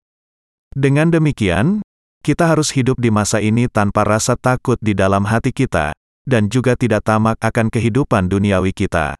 Dengan 0.75 1.09
demikian, 1.09 1.81
kita 2.19 2.45
harus 2.45 2.69
hidup 2.75 2.99
di 2.99 3.09
masa 3.09 3.41
ini 3.41 3.65
tanpa 3.65 4.05
rasa 4.05 4.37
takut 4.37 4.77
di 4.83 4.93
dalam 4.93 5.25
hati 5.25 5.49
kita, 5.49 5.95
dan 6.27 6.51
juga 6.51 6.77
tidak 6.77 7.07
tamak 7.07 7.41
akan 7.41 7.73
kehidupan 7.73 8.29
duniawi 8.29 8.69
kita. 8.75 9.17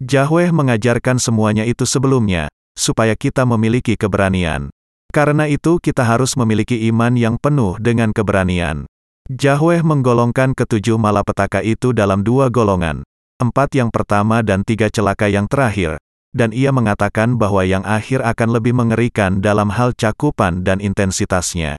Yahweh 0.00 0.50
mengajarkan 0.50 1.20
semuanya 1.20 1.68
itu 1.68 1.84
sebelumnya, 1.84 2.48
supaya 2.72 3.12
kita 3.12 3.44
memiliki 3.44 4.00
keberanian. 4.00 4.72
Karena 5.12 5.44
itu 5.44 5.76
kita 5.76 6.08
harus 6.08 6.32
memiliki 6.40 6.88
iman 6.88 7.12
yang 7.12 7.36
penuh 7.36 7.76
dengan 7.76 8.16
keberanian. 8.16 8.88
Yahweh 9.28 9.84
menggolongkan 9.84 10.56
ketujuh 10.56 10.96
malapetaka 10.96 11.60
itu 11.60 11.92
dalam 11.92 12.24
dua 12.24 12.48
golongan, 12.48 13.04
empat 13.38 13.76
yang 13.76 13.92
pertama 13.92 14.40
dan 14.40 14.64
tiga 14.64 14.88
celaka 14.88 15.28
yang 15.28 15.44
terakhir, 15.46 16.00
dan 16.32 16.50
ia 16.56 16.72
mengatakan 16.72 17.36
bahwa 17.36 17.60
yang 17.62 17.84
akhir 17.84 18.24
akan 18.24 18.56
lebih 18.56 18.72
mengerikan 18.72 19.44
dalam 19.44 19.68
hal 19.68 19.92
cakupan 19.92 20.64
dan 20.64 20.80
intensitasnya. 20.80 21.76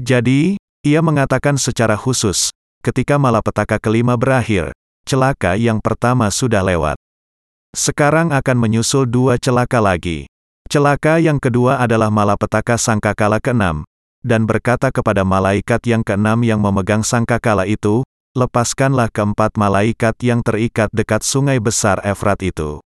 Jadi, 0.00 0.56
ia 0.82 1.00
mengatakan 1.04 1.60
secara 1.60 2.00
khusus, 2.00 2.48
ketika 2.80 3.20
malapetaka 3.20 3.76
kelima 3.76 4.16
berakhir, 4.16 4.72
celaka 5.04 5.54
yang 5.60 5.84
pertama 5.84 6.32
sudah 6.32 6.64
lewat. 6.64 6.96
Sekarang 7.76 8.32
akan 8.32 8.56
menyusul 8.56 9.08
dua 9.08 9.36
celaka 9.36 9.80
lagi. 9.80 10.28
Celaka 10.72 11.20
yang 11.20 11.36
kedua 11.36 11.80
adalah 11.80 12.08
malapetaka 12.08 12.80
sangkakala 12.80 13.36
keenam, 13.40 13.84
dan 14.24 14.48
berkata 14.48 14.88
kepada 14.88 15.24
malaikat 15.26 15.84
yang 15.84 16.00
keenam 16.00 16.40
yang 16.40 16.64
memegang 16.64 17.04
sangkakala 17.04 17.68
itu, 17.68 18.00
lepaskanlah 18.32 19.12
keempat 19.12 19.60
malaikat 19.60 20.16
yang 20.24 20.40
terikat 20.40 20.88
dekat 20.96 21.20
sungai 21.20 21.60
besar 21.60 22.00
Efrat 22.00 22.40
itu. 22.40 22.80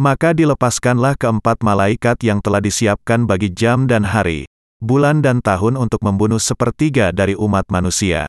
Maka 0.00 0.32
dilepaskanlah 0.32 1.20
keempat 1.20 1.60
malaikat 1.60 2.16
yang 2.24 2.40
telah 2.40 2.64
disiapkan 2.64 3.28
bagi 3.28 3.52
jam 3.52 3.84
dan 3.84 4.08
hari, 4.08 4.48
bulan 4.82 5.22
dan 5.22 5.38
tahun 5.38 5.78
untuk 5.78 6.02
membunuh 6.02 6.42
sepertiga 6.42 7.14
dari 7.14 7.38
umat 7.38 7.70
manusia. 7.70 8.26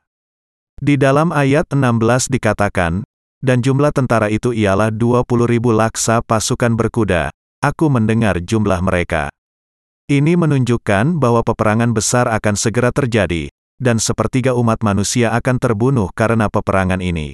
Di 0.77 1.01
dalam 1.01 1.33
ayat 1.33 1.73
16 1.73 2.29
dikatakan, 2.29 3.01
dan 3.41 3.65
jumlah 3.65 3.89
tentara 3.89 4.29
itu 4.29 4.53
ialah 4.53 4.93
20 4.93 5.25
ribu 5.49 5.73
laksa 5.73 6.21
pasukan 6.21 6.77
berkuda, 6.77 7.33
Aku 7.63 7.87
mendengar 7.87 8.43
jumlah 8.43 8.83
mereka. 8.83 9.31
Ini 10.11 10.35
menunjukkan 10.35 11.15
bahwa 11.15 11.47
peperangan 11.47 11.95
besar 11.95 12.27
akan 12.27 12.59
segera 12.59 12.91
terjadi, 12.91 13.47
dan 13.79 14.03
sepertiga 14.03 14.51
umat 14.59 14.83
manusia 14.83 15.31
akan 15.31 15.63
terbunuh 15.63 16.11
karena 16.11 16.51
peperangan 16.51 16.99
ini. 16.99 17.31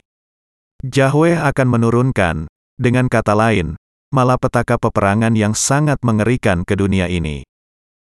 Yahweh 0.85 1.33
akan 1.33 1.67
menurunkan, 1.67 2.45
dengan 2.77 3.09
kata 3.09 3.33
lain, 3.33 3.73
malapetaka 4.13 4.77
peperangan 4.77 5.33
yang 5.33 5.57
sangat 5.57 5.97
mengerikan 6.05 6.61
ke 6.61 6.77
dunia 6.77 7.09
ini. 7.09 7.48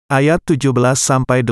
Ayat 0.08 0.40
17-18 0.48 1.44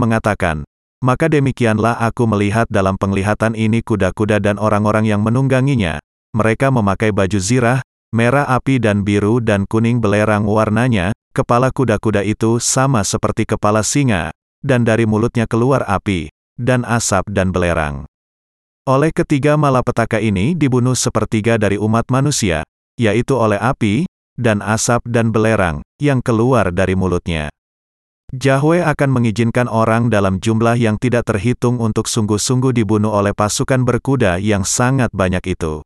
mengatakan, 0.00 0.64
Maka 1.04 1.28
demikianlah 1.28 2.00
aku 2.00 2.24
melihat 2.24 2.64
dalam 2.72 2.96
penglihatan 2.96 3.52
ini 3.52 3.84
kuda-kuda 3.84 4.40
dan 4.40 4.56
orang-orang 4.56 5.04
yang 5.04 5.20
menungganginya, 5.20 6.00
mereka 6.32 6.72
memakai 6.72 7.12
baju 7.12 7.36
zirah, 7.36 7.84
merah 8.08 8.48
api 8.48 8.80
dan 8.80 9.04
biru 9.04 9.44
dan 9.44 9.68
kuning 9.68 10.00
belerang 10.00 10.48
warnanya, 10.48 11.12
kepala 11.36 11.68
kuda-kuda 11.68 12.24
itu 12.24 12.56
sama 12.64 13.04
seperti 13.04 13.44
kepala 13.44 13.84
singa, 13.84 14.32
dan 14.64 14.88
dari 14.88 15.04
mulutnya 15.04 15.44
keluar 15.44 15.84
api, 15.84 16.32
dan 16.56 16.88
asap 16.88 17.28
dan 17.28 17.52
belerang. 17.52 18.08
Oleh 18.88 19.12
ketiga 19.12 19.60
malapetaka 19.60 20.16
ini 20.16 20.56
dibunuh 20.56 20.96
sepertiga 20.96 21.60
dari 21.60 21.76
umat 21.76 22.08
manusia, 22.08 22.64
yaitu 22.96 23.36
oleh 23.36 23.60
api, 23.60 24.08
dan 24.40 24.64
asap 24.64 25.04
dan 25.04 25.28
belerang, 25.28 25.84
yang 26.00 26.24
keluar 26.24 26.72
dari 26.72 26.96
mulutnya. 26.96 27.52
Yahweh 28.32 28.80
akan 28.80 29.12
mengizinkan 29.12 29.68
orang 29.68 30.08
dalam 30.08 30.40
jumlah 30.40 30.80
yang 30.80 30.96
tidak 30.96 31.28
terhitung 31.28 31.76
untuk 31.76 32.08
sungguh-sungguh 32.08 32.72
dibunuh 32.72 33.12
oleh 33.12 33.36
pasukan 33.36 33.84
berkuda 33.84 34.40
yang 34.40 34.64
sangat 34.64 35.12
banyak 35.12 35.52
itu. 35.52 35.84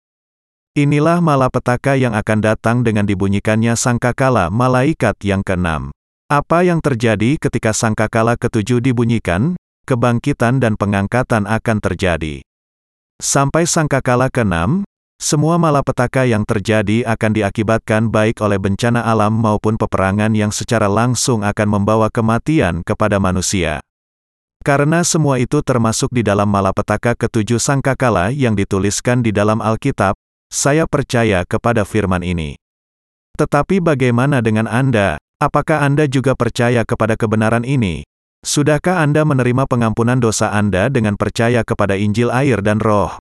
Inilah 0.78 1.18
malapetaka 1.18 1.98
yang 1.98 2.14
akan 2.14 2.38
datang 2.38 2.76
dengan 2.86 3.02
dibunyikannya 3.02 3.74
sangkakala 3.74 4.46
malaikat 4.54 5.18
yang 5.26 5.42
keenam. 5.42 5.90
Apa 6.30 6.62
yang 6.62 6.78
terjadi 6.78 7.34
ketika 7.34 7.74
sangkakala 7.74 8.38
ketujuh 8.38 8.78
dibunyikan? 8.78 9.58
Kebangkitan 9.82 10.62
dan 10.62 10.78
pengangkatan 10.78 11.50
akan 11.50 11.78
terjadi. 11.82 12.46
Sampai 13.18 13.66
sangkakala 13.66 14.30
keenam, 14.30 14.86
semua 15.16 15.56
malapetaka 15.56 16.28
yang 16.28 16.44
terjadi 16.44 17.08
akan 17.08 17.32
diakibatkan 17.32 18.12
baik 18.12 18.44
oleh 18.44 18.60
bencana 18.60 19.00
alam 19.00 19.32
maupun 19.32 19.80
peperangan 19.80 20.36
yang 20.36 20.52
secara 20.52 20.92
langsung 20.92 21.40
akan 21.40 21.68
membawa 21.72 22.12
kematian 22.12 22.84
kepada 22.84 23.16
manusia. 23.16 23.80
Karena 24.60 25.00
semua 25.02 25.40
itu 25.40 25.64
termasuk 25.64 26.12
di 26.12 26.20
dalam 26.20 26.46
malapetaka 26.52 27.16
ketujuh 27.16 27.56
sangkakala 27.56 28.28
yang 28.28 28.52
dituliskan 28.52 29.24
di 29.24 29.32
dalam 29.32 29.64
Alkitab, 29.64 30.18
saya 30.52 30.84
percaya 30.84 31.42
kepada 31.48 31.88
firman 31.88 32.20
ini. 32.20 32.60
Tetapi 33.40 33.80
bagaimana 33.80 34.44
dengan 34.44 34.68
Anda? 34.68 35.16
Apakah 35.42 35.84
Anda 35.84 36.08
juga 36.08 36.32
percaya 36.32 36.84
kepada 36.84 37.16
kebenaran 37.16 37.64
ini? 37.64 38.04
Sudahkah 38.46 39.04
Anda 39.04 39.26
menerima 39.26 39.68
pengampunan 39.68 40.22
dosa 40.22 40.54
Anda 40.54 40.88
dengan 40.92 41.18
percaya 41.18 41.66
kepada 41.66 41.98
Injil 41.98 42.30
air 42.32 42.62
dan 42.62 42.80
roh? 42.80 43.16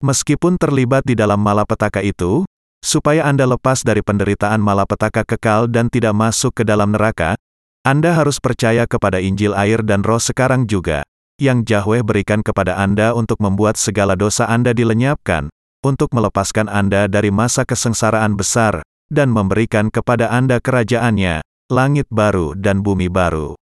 Meskipun 0.00 0.56
terlibat 0.56 1.04
di 1.04 1.12
dalam 1.12 1.36
malapetaka 1.44 2.00
itu, 2.00 2.48
supaya 2.80 3.28
Anda 3.28 3.44
lepas 3.44 3.84
dari 3.84 4.00
penderitaan 4.00 4.56
malapetaka 4.56 5.28
kekal 5.28 5.68
dan 5.68 5.92
tidak 5.92 6.16
masuk 6.16 6.56
ke 6.56 6.64
dalam 6.64 6.96
neraka, 6.96 7.36
Anda 7.84 8.16
harus 8.16 8.40
percaya 8.40 8.88
kepada 8.88 9.20
Injil 9.20 9.52
air 9.52 9.84
dan 9.84 10.00
roh 10.00 10.16
sekarang 10.20 10.64
juga, 10.64 11.04
yang 11.36 11.64
Yahweh 11.64 12.00
berikan 12.00 12.40
kepada 12.40 12.80
Anda 12.80 13.12
untuk 13.12 13.44
membuat 13.44 13.76
segala 13.76 14.16
dosa 14.16 14.48
Anda 14.48 14.72
dilenyapkan, 14.72 15.52
untuk 15.84 16.12
melepaskan 16.16 16.68
Anda 16.68 17.08
dari 17.08 17.28
masa 17.28 17.68
kesengsaraan 17.68 18.36
besar, 18.36 18.80
dan 19.08 19.32
memberikan 19.32 19.92
kepada 19.92 20.32
Anda 20.32 20.60
kerajaannya, 20.64 21.44
langit 21.68 22.08
baru 22.08 22.56
dan 22.56 22.80
bumi 22.80 23.12
baru. 23.12 23.56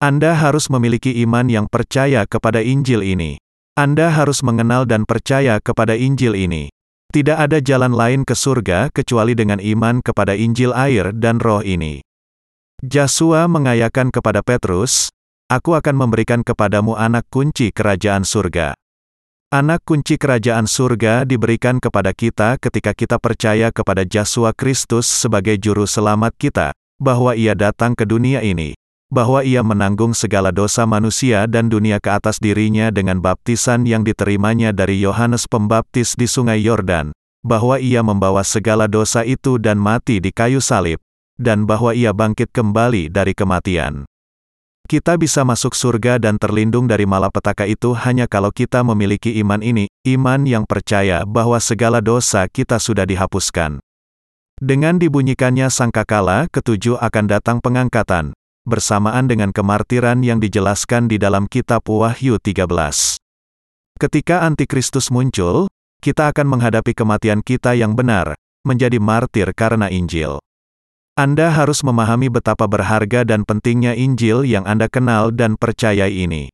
Anda 0.00 0.32
harus 0.32 0.70
memiliki 0.72 1.10
iman 1.26 1.50
yang 1.50 1.66
percaya 1.66 2.22
kepada 2.24 2.62
Injil 2.62 3.04
ini. 3.04 3.36
Anda 3.78 4.10
harus 4.10 4.42
mengenal 4.42 4.90
dan 4.90 5.06
percaya 5.06 5.62
kepada 5.62 5.94
Injil 5.94 6.34
ini. 6.34 6.66
Tidak 7.14 7.38
ada 7.38 7.62
jalan 7.62 7.94
lain 7.94 8.26
ke 8.26 8.34
surga 8.34 8.90
kecuali 8.90 9.38
dengan 9.38 9.62
iman 9.62 10.02
kepada 10.02 10.34
Injil 10.34 10.74
air 10.74 11.14
dan 11.14 11.38
roh 11.38 11.62
ini. 11.62 12.02
Joshua 12.82 13.46
mengayakan 13.46 14.10
kepada 14.10 14.42
Petrus, 14.42 15.14
Aku 15.46 15.78
akan 15.78 15.94
memberikan 15.94 16.42
kepadamu 16.42 16.98
anak 16.98 17.30
kunci 17.30 17.70
kerajaan 17.70 18.26
surga. 18.26 18.74
Anak 19.54 19.86
kunci 19.86 20.18
kerajaan 20.18 20.66
surga 20.66 21.22
diberikan 21.22 21.78
kepada 21.78 22.10
kita 22.10 22.58
ketika 22.58 22.90
kita 22.98 23.22
percaya 23.22 23.70
kepada 23.70 24.02
Yesus 24.02 24.58
Kristus 24.58 25.06
sebagai 25.06 25.54
juru 25.54 25.86
selamat 25.86 26.34
kita, 26.34 26.74
bahwa 26.98 27.38
ia 27.38 27.54
datang 27.54 27.94
ke 27.94 28.02
dunia 28.02 28.42
ini, 28.42 28.74
bahwa 29.08 29.40
ia 29.40 29.64
menanggung 29.64 30.12
segala 30.12 30.52
dosa 30.52 30.84
manusia 30.84 31.48
dan 31.48 31.72
dunia 31.72 31.96
ke 31.96 32.12
atas 32.12 32.36
dirinya 32.36 32.92
dengan 32.92 33.24
baptisan 33.24 33.88
yang 33.88 34.04
diterimanya 34.04 34.76
dari 34.76 35.00
Yohanes 35.00 35.48
Pembaptis 35.48 36.12
di 36.12 36.28
Sungai 36.28 36.60
Yordan, 36.60 37.16
bahwa 37.40 37.80
ia 37.80 38.04
membawa 38.04 38.44
segala 38.44 38.84
dosa 38.84 39.24
itu 39.24 39.56
dan 39.56 39.80
mati 39.80 40.20
di 40.20 40.28
kayu 40.28 40.60
salib, 40.60 41.00
dan 41.40 41.64
bahwa 41.64 41.96
ia 41.96 42.12
bangkit 42.12 42.52
kembali 42.52 43.08
dari 43.08 43.32
kematian. 43.32 44.04
Kita 44.88 45.20
bisa 45.20 45.44
masuk 45.44 45.76
surga 45.76 46.16
dan 46.16 46.40
terlindung 46.40 46.88
dari 46.88 47.04
malapetaka 47.04 47.68
itu 47.68 47.92
hanya 47.92 48.24
kalau 48.24 48.48
kita 48.48 48.80
memiliki 48.80 49.36
iman 49.44 49.60
ini, 49.60 49.88
iman 50.08 50.48
yang 50.48 50.64
percaya 50.64 51.28
bahwa 51.28 51.60
segala 51.60 52.00
dosa 52.00 52.48
kita 52.48 52.80
sudah 52.80 53.04
dihapuskan. 53.04 53.80
Dengan 54.58 54.96
dibunyikannya 54.96 55.68
sangkakala, 55.68 56.48
ketujuh 56.48 56.98
akan 56.98 57.24
datang 57.28 57.60
pengangkatan, 57.60 58.32
bersamaan 58.68 59.24
dengan 59.26 59.50
kemartiran 59.50 60.20
yang 60.20 60.38
dijelaskan 60.38 61.08
di 61.08 61.16
dalam 61.16 61.48
kitab 61.48 61.88
Wahyu 61.88 62.36
13. 62.36 62.68
Ketika 63.96 64.44
antikristus 64.44 65.08
muncul, 65.08 65.72
kita 65.98 66.30
akan 66.30 66.46
menghadapi 66.46 66.94
kematian 66.94 67.42
kita 67.42 67.74
yang 67.74 67.98
benar, 67.98 68.38
menjadi 68.62 69.02
martir 69.02 69.50
karena 69.56 69.90
Injil. 69.90 70.38
Anda 71.18 71.50
harus 71.50 71.82
memahami 71.82 72.30
betapa 72.30 72.70
berharga 72.70 73.26
dan 73.26 73.42
pentingnya 73.42 73.98
Injil 73.98 74.46
yang 74.46 74.62
Anda 74.70 74.86
kenal 74.86 75.34
dan 75.34 75.58
percayai 75.58 76.14
ini. 76.14 76.52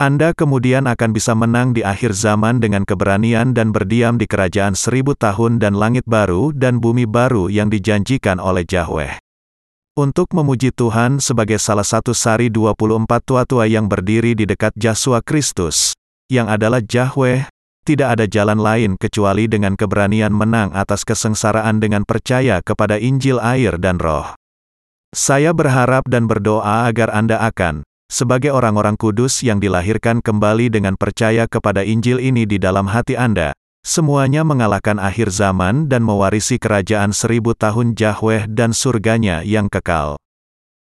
Anda 0.00 0.32
kemudian 0.32 0.88
akan 0.88 1.10
bisa 1.12 1.36
menang 1.36 1.74
di 1.76 1.84
akhir 1.84 2.16
zaman 2.16 2.62
dengan 2.62 2.86
keberanian 2.86 3.52
dan 3.52 3.74
berdiam 3.74 4.16
di 4.16 4.30
kerajaan 4.30 4.72
seribu 4.72 5.12
tahun 5.18 5.60
dan 5.60 5.76
langit 5.76 6.06
baru 6.06 6.54
dan 6.54 6.78
bumi 6.78 7.04
baru 7.04 7.50
yang 7.50 7.68
dijanjikan 7.68 8.40
oleh 8.40 8.64
Yahweh. 8.64 9.29
Untuk 9.98 10.32
memuji 10.32 10.72
Tuhan 10.72 11.20
sebagai 11.20 11.60
salah 11.60 11.84
satu 11.84 12.16
sari 12.16 12.48
24 12.48 13.04
tua-tua 13.20 13.68
yang 13.68 13.84
berdiri 13.84 14.32
di 14.32 14.48
dekat 14.48 14.72
Yesus 14.72 15.20
Kristus, 15.26 15.98
yang 16.32 16.48
adalah 16.48 16.80
Yahweh, 16.80 17.50
tidak 17.82 18.16
ada 18.16 18.24
jalan 18.24 18.62
lain 18.62 18.96
kecuali 18.96 19.44
dengan 19.44 19.76
keberanian 19.76 20.32
menang 20.32 20.72
atas 20.72 21.04
kesengsaraan 21.04 21.84
dengan 21.84 22.08
percaya 22.08 22.64
kepada 22.64 22.96
Injil 23.02 23.42
air 23.44 23.76
dan 23.76 24.00
roh. 24.00 24.30
Saya 25.12 25.52
berharap 25.52 26.08
dan 26.08 26.30
berdoa 26.30 26.88
agar 26.88 27.12
Anda 27.12 27.42
akan, 27.50 27.84
sebagai 28.08 28.56
orang-orang 28.56 28.96
kudus 28.96 29.44
yang 29.44 29.60
dilahirkan 29.60 30.24
kembali 30.24 30.72
dengan 30.72 30.96
percaya 30.96 31.44
kepada 31.44 31.84
Injil 31.84 32.24
ini 32.24 32.48
di 32.48 32.56
dalam 32.56 32.88
hati 32.88 33.20
Anda, 33.20 33.52
Semuanya 33.80 34.44
mengalahkan 34.44 35.00
akhir 35.00 35.32
zaman 35.32 35.88
dan 35.88 36.04
mewarisi 36.04 36.60
kerajaan 36.60 37.16
seribu 37.16 37.56
tahun 37.56 37.96
Yahweh 37.96 38.44
dan 38.52 38.76
surganya 38.76 39.40
yang 39.40 39.72
kekal. 39.72 40.20